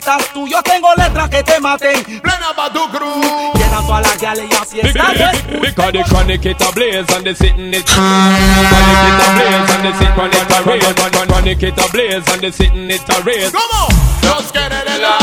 Faltas 0.00 0.32
tú. 0.32 0.46
Yo 0.48 0.62
tengo 0.62 0.88
letras 0.96 1.28
que 1.28 1.42
te 1.42 1.60
maten, 1.60 2.02
plena 2.20 2.54
pa' 2.56 2.72
tu 2.72 2.88
crew. 2.90 3.52
Llena 3.54 3.80
toda 3.82 4.00
la 4.00 4.14
gale 4.20 4.48
y 4.50 4.54
así 4.54 4.80
está. 4.80 5.12
Because 5.60 5.92
the 5.92 6.02
chronic 6.04 6.44
it 6.46 6.60
a 6.60 6.72
blaze 6.72 7.10
and 7.14 7.24
they 7.24 7.34
sitting 7.34 7.74
it 7.74 7.86
Chronic 7.86 9.04
it 9.08 9.20
a 9.22 9.28
blaze 9.34 9.70
and 9.74 9.84
they 9.84 9.92
sit 9.98 10.18
on 10.18 10.32
it 10.32 10.50
a 10.50 10.62
raise 10.64 10.94
Chronic 11.26 11.62
it 11.62 11.78
a 11.78 11.88
blaze 11.92 12.32
and 12.32 12.40
they 12.42 12.50
sitting 12.50 12.90
it 12.90 13.08
a 13.08 13.22
raise 13.22 13.52
¿Cómo? 13.52 13.88
Nos 14.22 14.52
quiere 14.52 14.82
de 14.84 14.98
la. 14.98 15.18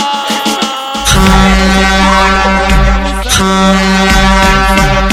¿Cómo? 3.37 5.10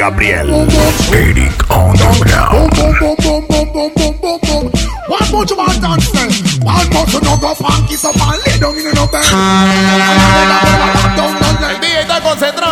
Gabriel. 0.00 0.48
Eric 1.12 1.60
Underground. 1.68 2.72
One 5.08 5.30
more 5.30 5.44
to 5.44 5.54
my. 5.54 5.68
One 6.64 6.88
more 6.88 7.04
to 7.04 7.20
no 7.20 7.36
go 7.36 7.54
funky 7.54 7.96
so 7.96 8.10
man 8.16 8.40
lay 8.46 8.56
down 8.58 8.78
in 8.78 8.94
the 8.96 9.08
bed. 9.12 9.28
Concentrado. 12.20 12.69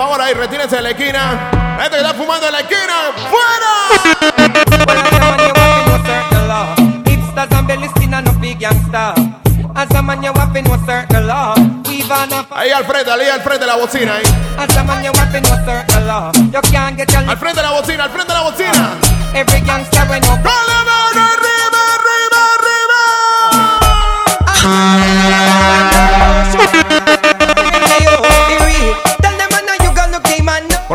Favor, 0.00 0.20
ahí, 0.22 0.32
retírense 0.32 0.76
de 0.76 0.82
la 0.82 0.90
esquina. 0.90 1.50
La 1.76 1.82
gente 1.82 1.96
que 1.98 2.02
está 2.02 2.14
fumando 2.14 2.46
en 2.46 2.52
la 2.52 2.60
esquina, 2.60 3.12
¡fuera! 3.28 3.72
Ahí 12.50 12.70
al 12.70 12.84
frente, 12.86 13.10
ahí 13.10 13.28
al 13.28 13.42
frente 13.42 13.60
de 13.60 13.66
la 13.66 13.76
bocina, 13.76 14.14
ahí. 14.14 14.22
Al 17.28 17.36
frente 17.38 17.60
de 17.60 17.66
la 17.66 17.72
bocina, 17.72 18.04
al 18.04 18.10
frente 18.10 18.32
de 18.32 18.38
la 18.38 18.42
bocina. 18.42 18.90
Every 19.34 19.60
gangster 19.60 20.06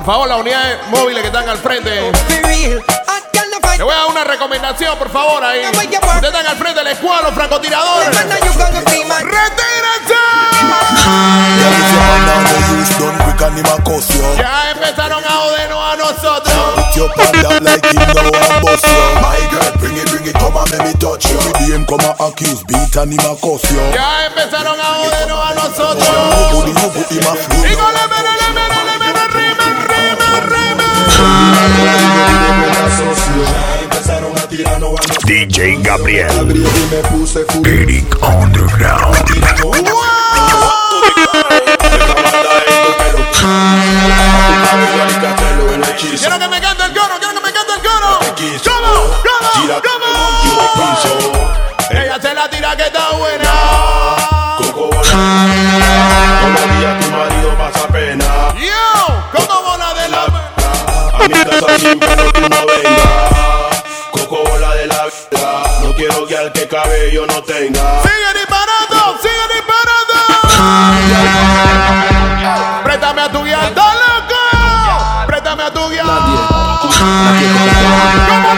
favor, 0.06 0.28
las 0.28 0.40
unidades 0.40 0.78
móviles 0.90 1.22
que 1.22 1.28
están 1.28 1.50
al 1.50 1.58
frente. 1.58 2.12
Le 3.78 3.84
voy 3.84 3.94
a 3.94 3.98
dar 3.98 4.08
una 4.08 4.24
recomendación, 4.24 4.98
por 4.98 5.10
favor, 5.12 5.44
ahí. 5.44 5.62
Ustedes 6.16 6.34
están 6.34 6.48
al 6.48 6.58
frente 6.58 6.80
del 6.80 6.88
escuadro, 6.94 7.32
francotiradores. 7.34 8.08
¡Retírense! 9.24 10.16
Ya 14.38 14.72
empezaron 14.72 15.24
a 15.26 15.30
jodernos 15.30 15.94
a 15.94 15.96
nosotros. 15.98 16.54
Ya 23.94 24.26
empezaron 24.28 24.80
a 24.80 24.84
jodernos 24.84 25.52
a 25.52 25.54
nosotros. 25.56 26.08
DJ 35.26 35.82
Gabriel, 35.82 36.30
Eric 37.66 38.24
Underground. 38.24 39.26
No 61.94 62.66
vengas 62.66 63.84
Coco 64.12 64.44
bola 64.50 64.76
de 64.76 64.88
la 64.88 65.06
vida 65.06 65.64
No 65.84 65.94
quiero 65.96 66.26
al 66.38 66.52
que 66.52 66.68
cabello 66.68 67.26
no 67.28 67.44
tenga 67.44 68.02
Sigue 68.02 68.34
disparando, 68.40 69.18
sigue 69.22 69.46
disparando. 69.54 70.16
Préstame 72.84 73.22
a 73.22 73.32
tu 73.32 73.44
guía, 73.44 73.70
loco. 73.76 75.28
Préstame 75.28 75.64
a 75.64 75.72
tu 75.72 75.90
guía. 75.90 76.04
¿Cómo 76.82 78.56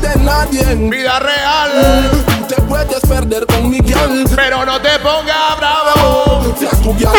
de 0.00 0.16
nadie 0.20 0.74
Vida 0.74 1.18
real. 1.20 2.10
Te 2.48 2.60
puedes 2.62 3.00
perder 3.00 3.46
con 3.46 3.68
mi 3.68 3.78
guial 3.80 4.24
Pero 4.34 4.64
no 4.64 4.80
te 4.80 4.98
pongas 5.00 5.56
bravo. 5.58 6.54
Si 6.58 6.66
a 6.66 6.70
tu 6.70 6.94
guial 6.96 7.14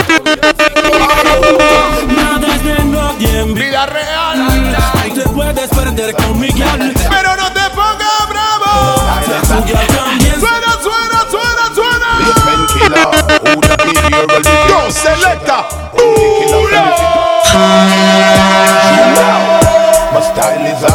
con 5.97 6.39
mi 6.39 6.49
Pero 6.49 7.35
no 7.35 7.51
te 7.51 7.69
pongas 7.71 8.29
bravo. 8.29 9.01
También 9.47 10.39
Suena, 10.39 10.77
suena, 10.79 11.25
suena, 11.31 11.73
suena. 11.73 12.09
Yo, 14.69 14.91
selecta 14.91 15.67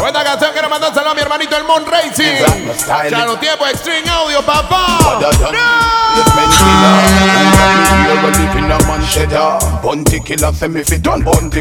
Esta 0.07 0.23
canción 0.23 0.51
quiero 0.53 0.69
mandársela 0.69 1.11
a 1.11 1.13
mi 1.13 1.21
hermanito 1.21 1.57
el 1.57 1.65
Mon 1.65 1.85
Racing. 1.85 2.45
Ya 3.11 3.25
los 3.25 3.39
tiempos 3.41 3.69
Extreme 3.71 4.09
Audio, 4.09 4.41
papá. 4.41 5.19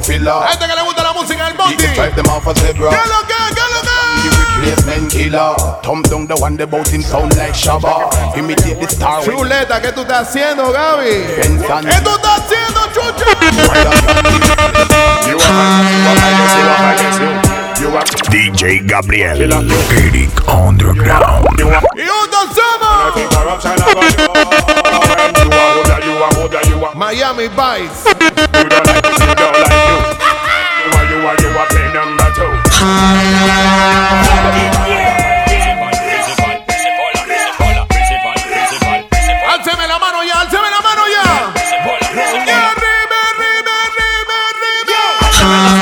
Filler. 0.00 0.32
Gente 0.48 0.66
que 0.66 0.74
le 0.74 0.82
gusta 0.82 1.01
la 1.22 1.28
música 1.28 1.46
del 1.46 1.56
Monty. 1.56 1.82
You 1.82 1.94
drive 1.94 2.14
them 2.14 2.26
off 2.26 2.46
a 2.46 2.54
zebra. 2.54 2.90
¿Qué 2.90 2.96
es 2.96 3.08
lo 3.08 3.20
que? 3.26 3.34
¿Qué 3.54 3.60
es 3.60 3.70
lo 3.74 3.80
que? 3.82 3.88
The 4.22 4.30
replacement 4.72 5.10
killer. 5.10 5.54
Thumb 5.82 6.02
down 6.02 6.26
the 6.26 6.34
one, 6.34 6.56
the 6.56 6.66
bout 6.66 6.88
him 6.88 7.02
sound 7.02 7.36
like 7.36 7.54
Shabba. 7.54 8.10
Imitate 8.36 8.80
the 8.80 8.86
star. 8.88 9.20
when 9.20 9.36
Chuleta, 9.36 9.80
¿qué 9.80 9.92
tú 9.92 10.02
estás 10.02 10.28
haciendo, 10.28 10.72
Gaby? 10.72 11.24
Benson. 11.36 11.84
¿Qué 11.84 12.00
tú 12.02 12.10
estás 12.10 12.40
haciendo, 12.40 12.80
Chucha? 12.92 13.26
You 17.80 17.96
are 17.96 18.04
DJ 18.30 18.80
Gabriel, 18.84 19.52
Eric 19.90 20.30
Underground. 20.48 21.60
Y 21.96 22.02
juntos 22.06 22.48
somos 22.54 22.82
oh, 26.38 26.94
Miami 26.94 27.48
Vice. 27.48 28.08
Álceme 39.48 39.86
la 39.86 39.98
mano 39.98 40.24
ya, 40.24 40.40
la 40.70 40.80
mano 40.80 41.02
ya. 41.08 41.52
Y 42.14 42.50
arriba, 42.50 43.18
arriba, 43.30 43.72
arriba, 43.86 44.34
arriba. 44.50 45.81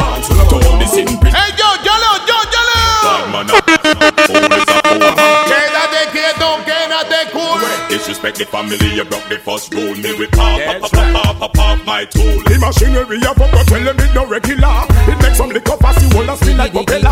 Disrespect 8.21 8.37
the 8.37 8.45
family, 8.45 8.95
you 8.95 9.03
broke 9.03 9.27
the 9.29 9.39
first 9.39 9.73
rule. 9.73 9.95
Me 9.95 10.13
with 10.13 10.29
pop, 10.29 10.61
pop, 10.61 10.91
pop, 10.91 10.91
pop, 10.91 11.39
pop, 11.39 11.53
pop, 11.53 11.85
my 11.87 12.05
tool. 12.05 12.21
The 12.45 12.59
machinery 12.59 13.17
I 13.17 13.33
fuck 13.33 13.51
up 13.51 13.65
tell 13.65 13.83
them 13.83 13.97
it 13.97 14.13
no 14.13 14.27
regular. 14.27 14.85
It 15.09 15.17
makes 15.23 15.37
some 15.37 15.49
liquor 15.49 15.75
fast, 15.77 16.03
you 16.03 16.15
wanna 16.15 16.37
spin 16.37 16.55
like 16.57 16.71
propeller. 16.71 17.09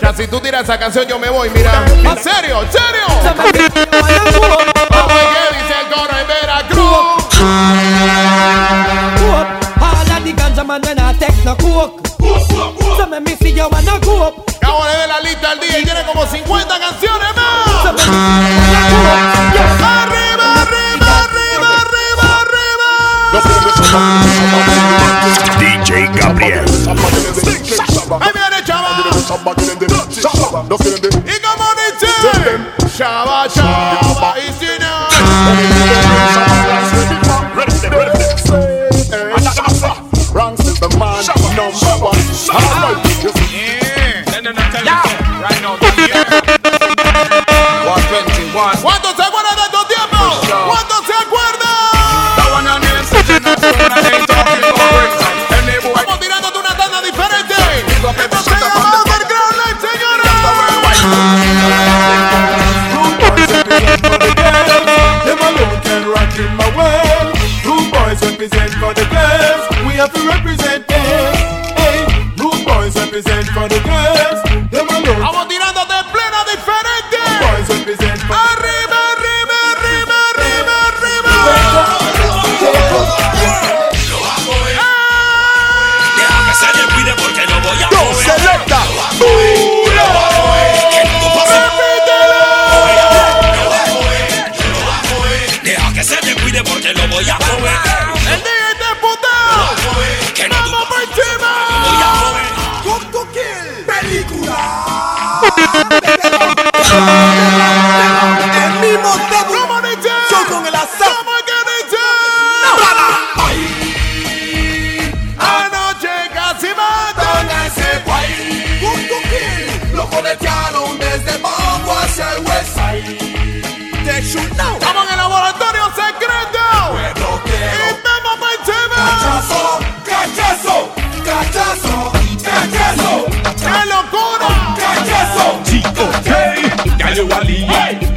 Ya 0.00 0.14
si 0.14 0.26
tú 0.26 0.40
tiras 0.40 0.64
esa 0.64 0.78
canción 0.78 1.06
yo 1.06 1.18
me 1.18 1.28
voy, 1.28 1.50
mira. 1.50 1.84
En 1.86 2.16
serio, 2.16 2.62
en 2.62 2.72
serio. 2.72 3.04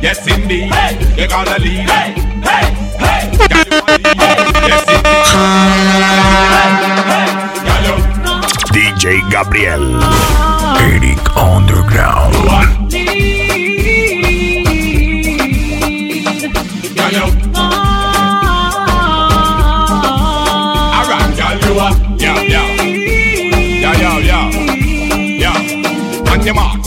Yes, 0.04 0.28
indeed. 0.28 0.70
You 1.18 1.30
gonna 1.30 1.58
lead. 1.60 1.88
Girl, 1.88 2.12
you 3.56 3.80
a 3.80 3.96
lead. 3.96 4.20
Yes, 4.68 4.84
indeed. 4.92 5.28
Girl, 7.64 7.88
you 7.88 7.96
DJ 8.76 9.24
Gabriel. 9.32 10.04
Eric 10.76 11.24
Underground. 11.38 12.73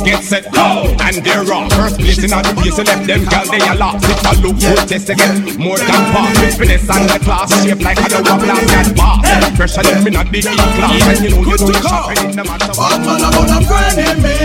Get 0.07 0.23
set, 0.23 0.47
go. 0.55 0.95
And 1.03 1.19
they're 1.27 1.43
off. 1.53 1.73
First 1.75 1.99
place 1.99 2.23
in 2.23 2.33
all 2.33 2.43
the 2.43 2.55
race, 2.63 2.79
you 2.79 2.85
left 2.87 3.07
them 3.07 3.27
girl, 3.27 3.45
they 3.51 3.59
a 3.59 3.75
lost. 3.75 4.07
If 4.07 4.23
I 4.23 4.33
look 4.39 4.57
good, 4.63 4.79
test 4.87 5.11
again. 5.11 5.59
More 5.59 5.79
than 5.79 6.03
pass. 6.15 6.39
With 6.39 6.57
finesse 6.57 6.89
and 6.89 7.11
the 7.11 7.19
class, 7.19 7.51
shape 7.67 7.83
like 7.83 7.99
a 7.99 8.09
double 8.09 8.39
glass 8.39 8.71
and 8.71 8.95
boss. 8.95 9.27
Pressure 9.59 9.83
them 9.83 10.07
in 10.07 10.15
a 10.15 10.23
the 10.23 10.39
E-class. 10.39 11.03
And 11.11 11.19
you 11.27 11.31
know 11.35 11.43
you 11.43 11.59
don't 11.59 11.75
shop 11.83 12.15
in 12.15 12.31
the 12.39 12.45
matter. 12.47 12.71
Batman, 12.71 13.27
I'm 13.27 13.35
on 13.35 13.51
a 13.51 13.59
friend 13.67 13.99
in 13.99 14.23
me. 14.23 14.37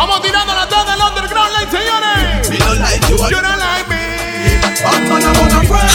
Vamos 0.00 0.18
tirando 0.24 0.52
la 0.56 0.64
tanda 0.64 0.96
del 0.96 1.04
Underground 1.04 1.52
Live, 1.52 1.70
señores. 1.70 2.48
Me 2.48 2.56
don't 2.56 2.80
like 2.80 3.04
you. 3.12 3.16
You 3.20 3.40
don't 3.44 3.60
like 3.60 3.86
me. 3.92 4.00
Batman, 4.80 5.20
I'm 5.28 5.36
on 5.36 5.52
a 5.52 5.60
friend. 5.68 5.92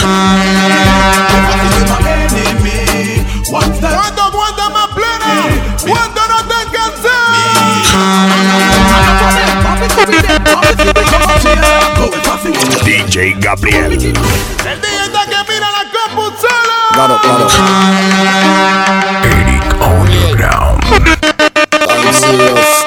If 1.33 1.49
I 1.49 1.57
see 1.65 1.81
my 1.89 1.97
enemy, 2.13 3.25
what's 3.49 3.79
that? 3.81 4.04
DJ 12.83 13.35
Gabriel. 13.39 13.91
El 13.93 14.01
día 14.01 15.05
está 15.05 15.25
que 15.25 15.51
mira 15.51 15.71
la. 15.71 15.85
Claro, 16.93 17.19
claro. 17.21 17.47
Eric. 19.23 19.63
I'm 21.87 22.13
serious. 22.13 22.85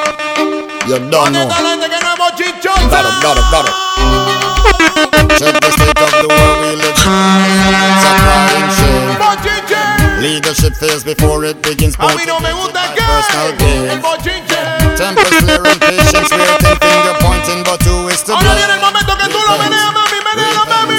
You 0.86 0.98
don't 1.11 1.32
know. 1.32 1.42
It, 1.42 1.48
got 3.20 3.36
it, 3.36 3.44
got 3.50 3.66
it. 3.66 3.74
Check 5.38 5.61
the 5.61 5.70
state 5.70 6.00
of 6.00 6.11
the 6.22 6.28
world 6.28 6.56
we 6.61 6.76
live 6.76 6.96
in. 6.96 7.09
It's 7.84 8.04
a 8.04 8.12
crying 8.24 8.70
shame. 8.76 9.12
Bochinche. 9.20 9.82
Leadership 10.22 10.74
fails 10.74 11.04
before 11.04 11.44
it 11.44 11.62
begins. 11.62 11.94
A 11.98 12.09
mí 12.14 12.24
no 12.26 12.40
me 12.40 12.52
gusta 12.52 12.84
el 12.84 12.94
Personal 12.94 13.56
que 13.56 13.76
el 13.76 13.88
gain. 13.88 14.00
bochinche. 14.02 14.78
Tempers 14.97 15.34
flaring, 15.43 15.78
patience 15.80 16.30
waiting, 16.32 16.78
finger 16.80 17.14
pointing, 17.20 17.62
but 17.64 17.82
who 17.82 18.09
is 18.09 18.22
to 18.24 18.32
Ahora 18.32 18.55
viene 18.55 18.74
el 18.74 18.80
momento 18.80 19.16
que 19.16 19.28
tú 19.28 19.39
lo 19.39 19.59
meneas, 19.59 19.93
mami. 19.93 20.18
Menealo, 20.24 20.64
mami. 20.66 20.97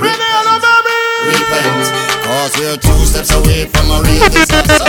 Menealo, 0.00 0.58
mami. 0.58 0.96
Repent, 1.26 1.86
cause 2.24 2.52
we're 2.58 2.76
two 2.78 3.04
steps 3.06 3.30
away 3.32 3.66
from 3.66 3.90
a 3.90 4.02
real 4.02 4.28
disaster. 4.28 4.80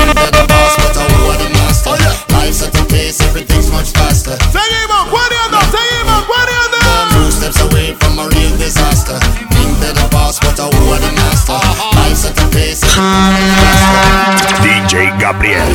Into 0.00 0.26
the 0.32 0.44
boss, 0.48 0.74
but 0.76 0.96
I 0.96 1.04
who 1.12 1.30
are 1.30 1.38
the 1.38 1.48
master. 1.54 1.90
Oh, 1.92 2.24
Life's 2.34 2.62
at 2.62 2.74
a 2.74 2.84
pace, 2.86 3.20
everything's 3.20 3.70
much 3.70 3.90
faster. 3.92 4.36
Seguimos, 4.52 5.08
cuareando, 5.12 5.60
seguimos, 5.70 6.24
cuareando. 6.24 6.78
Two 7.12 7.30
steps 7.30 7.60
away 7.60 7.94
from 8.00 8.18
a 8.18 8.28
real 8.28 8.56
disaster. 8.56 9.18
Into 9.60 9.92
the 9.92 10.08
boss, 10.10 10.38
but 10.40 10.58
I 10.58 10.68
who 10.68 10.92
are 10.92 11.00
the 11.00 11.12
master. 11.12 11.52
Uh-huh. 11.52 12.00
Life's 12.00 12.24
at 12.24 12.38
a 12.38 12.46
pace, 12.48 12.82
everything's 12.82 13.84
much 13.92 14.18
faster. 14.40 14.64
DJ 14.64 15.12
Gabriel. 15.20 15.68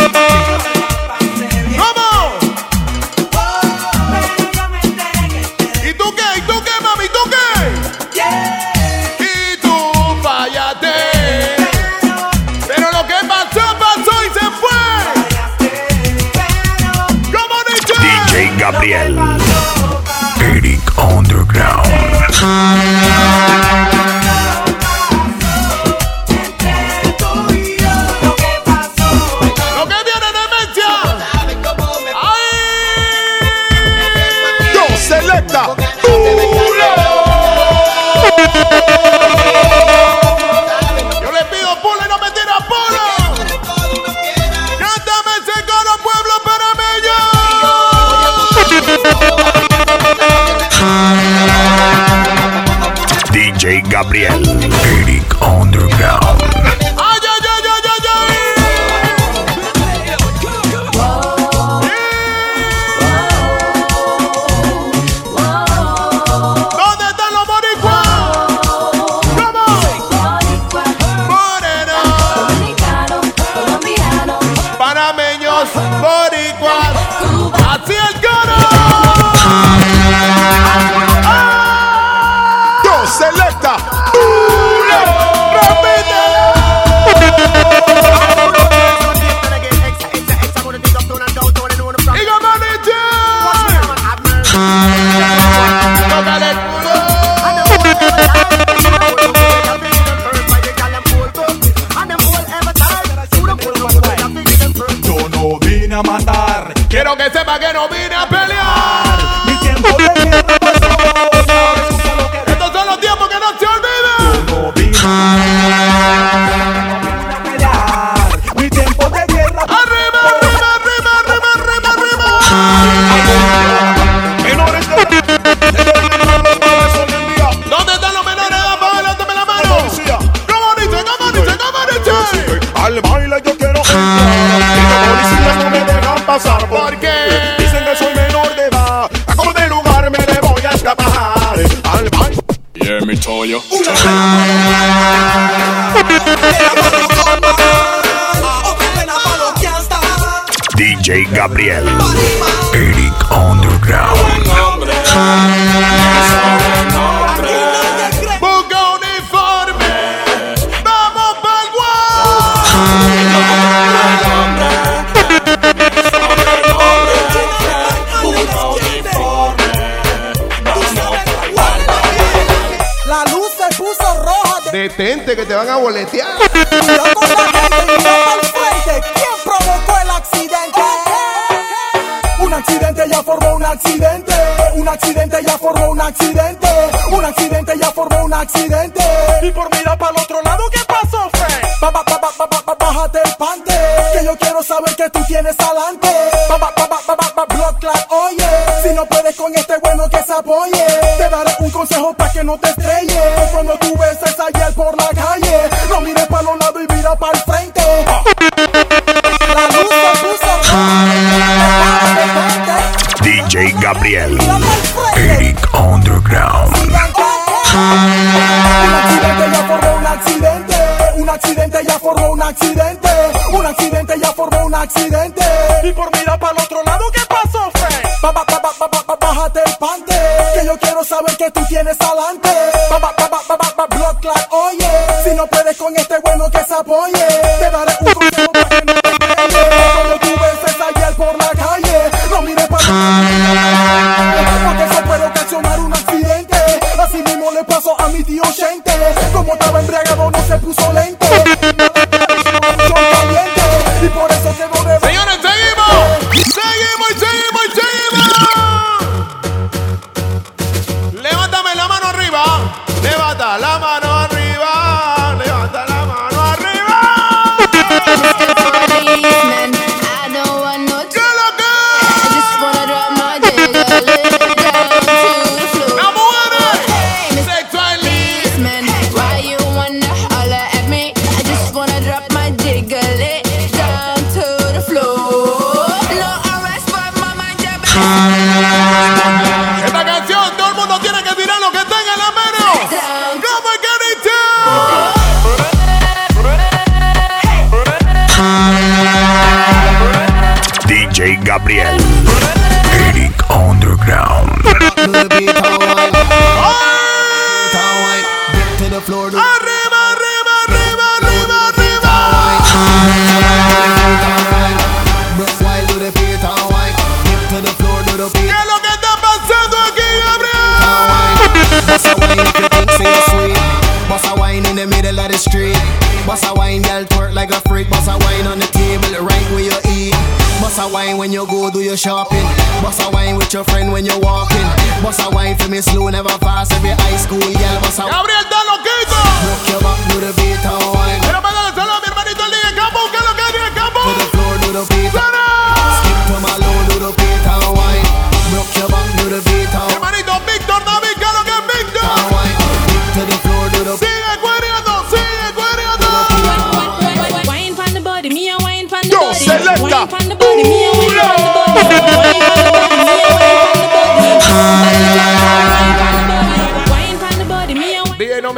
Gabriel. 151.41 152.30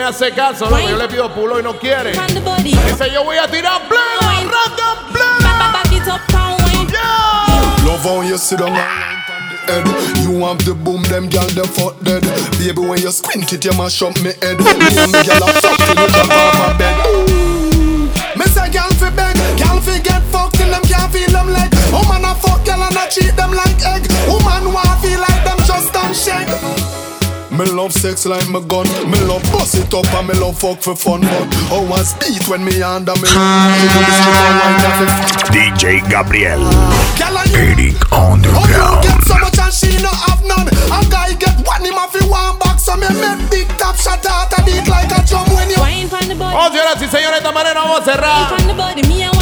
Me 0.03 0.09
hace 0.09 0.31
caso, 0.31 0.69
no, 0.69 0.79
yo 0.79 0.97
le 0.97 1.07
pido 1.07 1.33
pulo 1.33 1.59
y 1.59 1.63
no 1.63 1.79
quiere. 1.79 2.11
Dice, 2.61 3.09
yo 3.13 3.23
voy 3.23 3.37
a 3.37 3.47
tirar 3.47 3.81
pleno, 3.87 4.19
arranca 4.21 4.93
Love 7.85 8.03
how 8.03 8.21
you 8.21 8.37
sit 8.37 8.59
down 8.59 8.69
on 8.69 8.75
the 8.75 8.81
head. 9.71 9.85
You 10.23 10.43
have 10.45 10.57
the 10.65 10.73
boom, 10.73 11.03
them 11.03 11.29
gal 11.29 11.47
them 11.51 11.67
fuck 11.67 11.95
dead. 12.01 12.23
Baby, 12.59 12.81
when 12.81 12.99
you 12.99 13.11
squint 13.11 13.53
it, 13.53 13.63
you 13.63 13.71
mash 13.77 14.01
up 14.01 14.15
me 14.19 14.33
head. 14.41 14.59
Me 14.59 14.67
and 14.67 15.11
me 15.11 15.23
gal 15.23 15.43
a 15.43 15.47
fuck 15.61 15.77
till 15.77 15.95
you 15.95 16.07
jump 16.11 16.31
off 16.31 16.53
my 16.59 16.77
bed. 16.77 16.99
Ooh. 17.07 18.11
Me 18.35 18.45
say 18.51 18.69
gal 18.71 18.89
fi 18.99 19.09
beg, 19.11 19.37
gal 19.57 19.79
fi 19.79 19.99
get 19.99 20.21
fucked 20.31 20.55
till 20.55 20.69
them 20.69 20.83
can't 20.83 21.11
feel 21.13 21.31
them 21.31 21.47
leg. 21.47 21.71
Woman 21.91 22.25
a 22.25 22.35
fuck 22.35 22.65
gal 22.65 22.83
and 22.83 22.97
a 22.97 23.07
treat 23.07 23.35
them 23.37 23.51
like 23.51 23.79
egg. 23.87 24.03
Woman 24.27 24.73
want 24.73 24.99
feel 24.99 25.19
like 25.19 25.43
them 25.47 25.59
just 25.63 25.93
don't 25.93 26.15
shake. 26.15 27.12
Me 27.53 27.65
love 27.65 27.93
sex 27.93 28.25
like 28.25 28.49
my 28.49 28.59
gun. 28.61 28.87
Me 29.09 29.19
love 29.29 29.43
bust 29.53 29.75
it 29.75 29.93
up 29.93 30.11
and 30.15 30.27
me 30.27 30.33
love 30.33 30.57
fuck 30.57 30.81
for 30.81 30.95
fun. 30.95 31.21
But 31.21 31.53
how 31.69 31.85
I 31.93 32.01
speed 32.03 32.47
when 32.47 32.65
me 32.65 32.81
under 32.81 33.13
me. 33.13 33.29
DJ 35.53 36.01
Gabriel. 36.09 36.61
And 36.65 37.77
you 37.77 37.93
Eric 37.93 38.11
on 38.11 38.41
the 38.41 38.49
Oh, 38.49 38.65
you 38.65 38.73
ground. 38.73 39.03
get 39.05 39.21
so 39.27 39.37
much 39.37 39.57
and 39.59 39.73
she 39.73 40.01
no 40.01 40.09
have 40.09 40.41
none. 40.45 40.67
A 40.67 41.05
guy 41.09 41.33
get 41.37 41.53
one, 41.67 41.85
him 41.85 41.93
have 41.93 42.13
one 42.27 42.57
back. 42.57 42.79
So 42.79 42.95
me 42.97 43.07
make 43.21 43.49
big 43.51 43.67
top 43.77 43.95
shot 43.97 44.25
out 44.25 44.51
a 44.57 44.63
beat 44.65 44.87
like 44.89 45.11
a 45.13 45.21
drum 45.27 45.45
when 45.53 45.69
you. 45.69 45.77
Oh, 46.55 46.69
señoras 46.71 47.01
y 47.01 47.07
señores, 47.07 47.31
de 47.31 47.37
esta 47.37 47.51
manera 47.51 47.81
vamos 47.81 48.01
a 48.01 48.03
cerrar. 48.03 48.47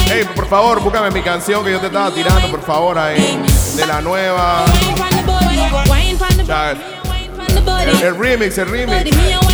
Hey, 0.06 0.24
por 0.34 0.48
favor, 0.48 0.80
búscame 0.80 1.10
mi 1.10 1.22
canción 1.22 1.64
que 1.64 1.70
yo 1.72 1.80
te 1.80 1.86
estaba 1.86 2.10
tirando, 2.12 2.48
por 2.50 2.62
favor, 2.62 2.98
ahí. 2.98 3.42
De 3.76 3.86
la 3.86 4.00
nueva. 4.02 4.64
Ya, 6.46 6.74
El, 8.02 8.18
remix, 8.18 8.58
el 8.58 8.68
remix. 8.68 9.04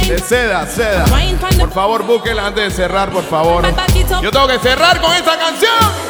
De 0.09 0.19
seda, 0.19 0.67
seda. 0.67 1.05
Por 1.59 1.73
favor, 1.73 2.05
búsquela 2.05 2.47
antes 2.47 2.65
de 2.65 2.71
cerrar, 2.71 3.11
por 3.11 3.25
favor. 3.25 3.65
Yo 4.23 4.31
tengo 4.31 4.47
que 4.47 4.59
cerrar 4.59 5.01
con 5.01 5.13
esta 5.15 5.39
canción. 5.39 6.09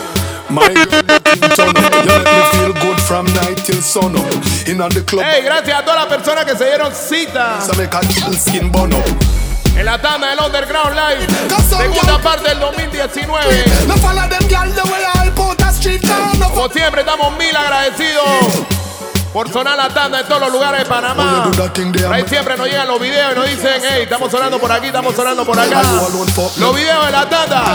My 0.50 0.66
girl 0.68 1.02
looking 1.06 1.50
turn 1.50 1.76
up. 1.76 1.92
You 1.92 2.10
let 2.10 2.24
me 2.24 2.58
feel 2.58 2.72
good 2.80 2.98
from 3.00 3.26
night 3.34 3.58
till 3.64 3.82
sun 3.82 4.16
up. 4.16 4.24
In 4.66 4.78
the 4.78 5.04
club. 5.04 5.22
Hey, 5.22 5.42
gracias 5.44 5.78
a 5.78 5.84
todas 5.84 6.00
las 6.00 6.06
personas 6.06 6.44
que 6.46 6.56
se 6.56 6.64
dieron 6.64 6.92
cita. 6.94 7.58
En 9.76 9.84
la 9.84 9.98
tanda 10.00 10.30
del 10.30 10.40
Underground 10.40 10.96
Live. 10.96 11.26
Segunda 11.68 12.18
parte 12.22 12.48
del 12.48 12.60
2019. 12.60 13.64
No 13.86 13.96
follow 13.96 14.28
them 14.28 14.48
gal 14.48 14.72
the 14.74 14.82
way 14.90 15.02
I 15.04 15.30
put 15.30 15.60
a 15.60 15.70
street 15.70 16.02
down 16.02 16.42
up. 16.42 16.54
Como 16.54 16.68
siempre, 16.70 17.02
estamos 17.02 17.36
mil 17.36 17.54
agradecidos 17.54 18.78
por 19.32 19.50
sonar 19.52 19.76
la 19.76 19.88
tanda 19.88 20.20
en 20.20 20.26
todos 20.26 20.40
los 20.40 20.52
lugares 20.52 20.80
de 20.80 20.86
Panamá. 20.86 21.50
Por 21.52 22.12
ahí 22.14 22.24
siempre 22.28 22.56
nos 22.56 22.66
llegan 22.66 22.88
los 22.88 23.00
videos 23.00 23.32
y 23.32 23.34
nos 23.38 23.46
dicen, 23.48 23.82
hey, 23.82 24.02
estamos 24.02 24.30
sonando 24.30 24.58
por 24.58 24.72
aquí, 24.72 24.86
estamos 24.86 25.14
sonando 25.14 25.44
por 25.44 25.58
acá. 25.58 25.82
Los 26.58 26.74
videos 26.74 27.06
de 27.06 27.12
la 27.12 27.28
tanda. 27.28 27.74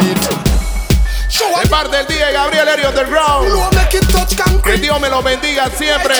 De 1.61 1.67
parte 1.67 1.97
del 1.97 2.05
DJ 2.07 2.31
Gabriel 2.31 2.67
Eri 2.67 2.85
Underground. 2.85 3.47
Que 4.63 4.73
Dios 4.77 4.99
me 4.99 5.09
los 5.09 5.23
bendiga 5.23 5.67
siempre. 5.75 6.15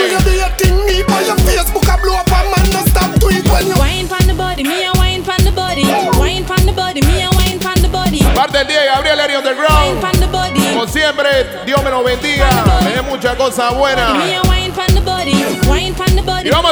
Parte 8.35 8.57
del 8.57 8.67
DJ 8.67 8.85
Gabriel 8.87 9.19
Eri 9.19 9.35
Underground. 9.35 10.01
Como 10.73 10.87
siempre, 10.87 11.29
Dios 11.65 11.83
me 11.83 11.89
los 11.91 12.03
bendiga. 12.03 12.49
Me 12.83 12.89
dé 12.91 13.01
muchas 13.03 13.35
cosas 13.35 13.75
buenas. 13.75 14.13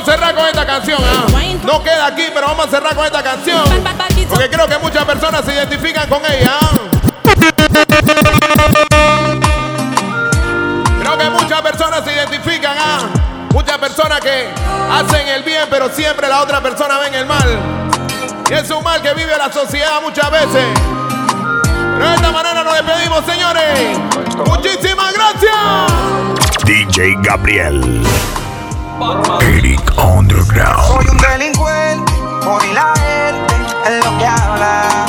Vamos 0.02 0.08
a 0.08 0.12
cerrar 0.12 0.36
con 0.36 0.48
esta 0.48 0.66
canción. 0.66 1.00
¿ah? 1.04 1.26
No 1.64 1.84
queda 1.84 2.08
aquí, 2.08 2.24
pero 2.34 2.48
vamos 2.48 2.68
a 2.68 2.70
cerrar 2.70 2.96
con 2.96 3.06
esta 3.06 3.22
canción. 3.24 3.64
Porque 4.30 4.50
creo 4.50 4.68
que 4.68 4.78
muchas 4.80 5.06
personas 5.06 5.46
se 5.46 5.54
identifican 5.54 6.10
con 6.10 6.22
ella. 6.26 6.58
¿ah? 6.60 6.70
Creo 11.00 11.18
que 11.18 11.30
muchas 11.30 11.62
personas 11.62 12.04
se 12.04 12.14
identifican. 12.14 12.76
¿ah? 12.78 13.00
Muchas 13.54 13.78
personas 13.78 14.20
que 14.22 14.50
hacen 14.92 15.28
el 15.28 15.44
bien, 15.44 15.68
pero 15.70 15.90
siempre 15.90 16.28
la 16.28 16.42
otra 16.42 16.62
persona 16.62 16.98
ven 17.00 17.14
el 17.14 17.26
mal. 17.26 17.60
Y 18.50 18.54
es 18.54 18.70
un 18.72 18.84
mal 18.84 19.02
que 19.02 19.14
vive 19.14 19.38
la 19.38 19.52
sociedad 19.52 20.02
muchas 20.02 20.32
veces. 20.32 20.66
Pero 21.94 22.10
de 22.10 22.16
esta 22.16 22.32
manera 22.32 22.64
nos 22.64 22.74
despedimos, 22.74 23.26
señores. 23.26 24.00
Muchísimas 24.48 25.14
gracias. 25.14 26.64
DJ 26.66 27.18
Gabriel. 27.22 28.02
Eric 29.82 29.98
Underground. 29.98 30.88
Soy 30.88 31.08
un 31.08 31.18
delincuente, 31.18 32.14
por 32.44 32.66
la 32.68 32.94
gente 32.96 33.56
es 33.86 34.06
lo 34.06 34.18
que 34.18 34.26
habla. 34.26 35.06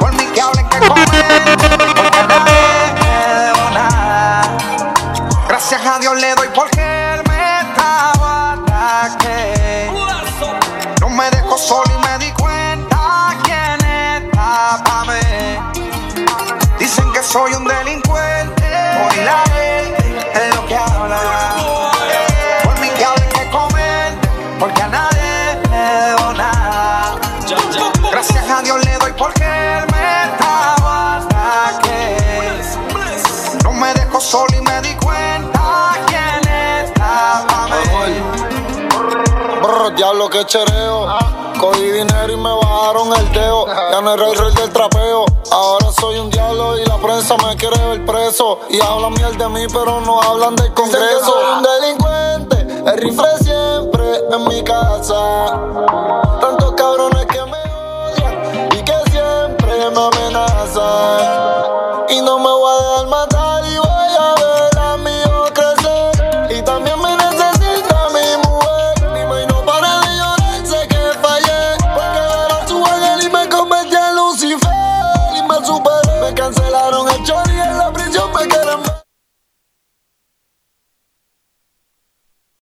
Por 0.00 0.12
mí 0.14 0.24
que 0.34 0.40
hablen 0.40 0.68
que 0.68 0.78
comen, 0.78 1.04
porque 1.04 2.22
nadie 2.28 2.92
me 2.94 3.70
nada. 3.74 4.42
Gracias 5.48 5.84
a 5.84 5.98
Dios 5.98 6.20
le 6.20 6.34
doy 6.34 6.48
porque 6.54 6.80
él 6.80 7.22
me 7.28 7.60
estaba 7.60 8.52
ataque. 8.52 9.90
No 11.00 11.08
me 11.10 11.30
dejó 11.30 11.58
solo 11.58 11.90
y 11.94 12.06
me 12.06 12.18
di 12.24 12.32
cuenta 12.32 13.34
quién 13.44 13.78
mí. 15.06 15.58
Dicen 16.78 17.12
que 17.12 17.22
soy 17.22 17.52
un 17.54 17.64
delincuente, 17.64 17.77
que 40.38 40.46
chereo. 40.46 41.06
Cogí 41.60 41.90
dinero 41.90 42.32
y 42.32 42.36
me 42.36 42.52
bajaron 42.52 43.12
el 43.12 43.32
dedo. 43.32 43.66
Ya 43.66 44.00
no 44.00 44.14
era 44.14 44.28
el 44.28 44.38
rey 44.38 44.54
del 44.54 44.72
trapeo. 44.72 45.24
Ahora 45.50 45.90
soy 45.98 46.18
un 46.18 46.30
diablo 46.30 46.78
y 46.78 46.84
la 46.84 46.96
prensa 46.98 47.36
me 47.38 47.56
quiere 47.56 47.76
ver 47.88 48.06
preso. 48.06 48.60
Y 48.70 48.80
hablan 48.80 49.14
miel 49.14 49.36
de 49.36 49.48
mí, 49.48 49.66
pero 49.72 50.00
no 50.00 50.20
hablan 50.22 50.54
del 50.56 50.72
Congreso. 50.74 51.04
Dicen 51.04 51.18
que 51.18 51.24
soy 51.24 51.44
un 51.56 51.62
delincuente, 51.62 52.90
el 52.90 52.98
rifle 52.98 53.38
siempre 53.40 54.20
en 54.30 54.48
mi 54.48 54.62
casa. 54.62 55.58
Tantos 56.40 56.72
cabrones 56.72 57.26
que 57.26 57.44
me 57.44 57.62
odian 57.74 58.68
y 58.72 58.82
que 58.82 58.94
siempre 59.10 59.90
me 59.90 60.00
amenazan. 60.06 61.58
Y 62.10 62.20
no 62.20 62.38
me 62.38 62.57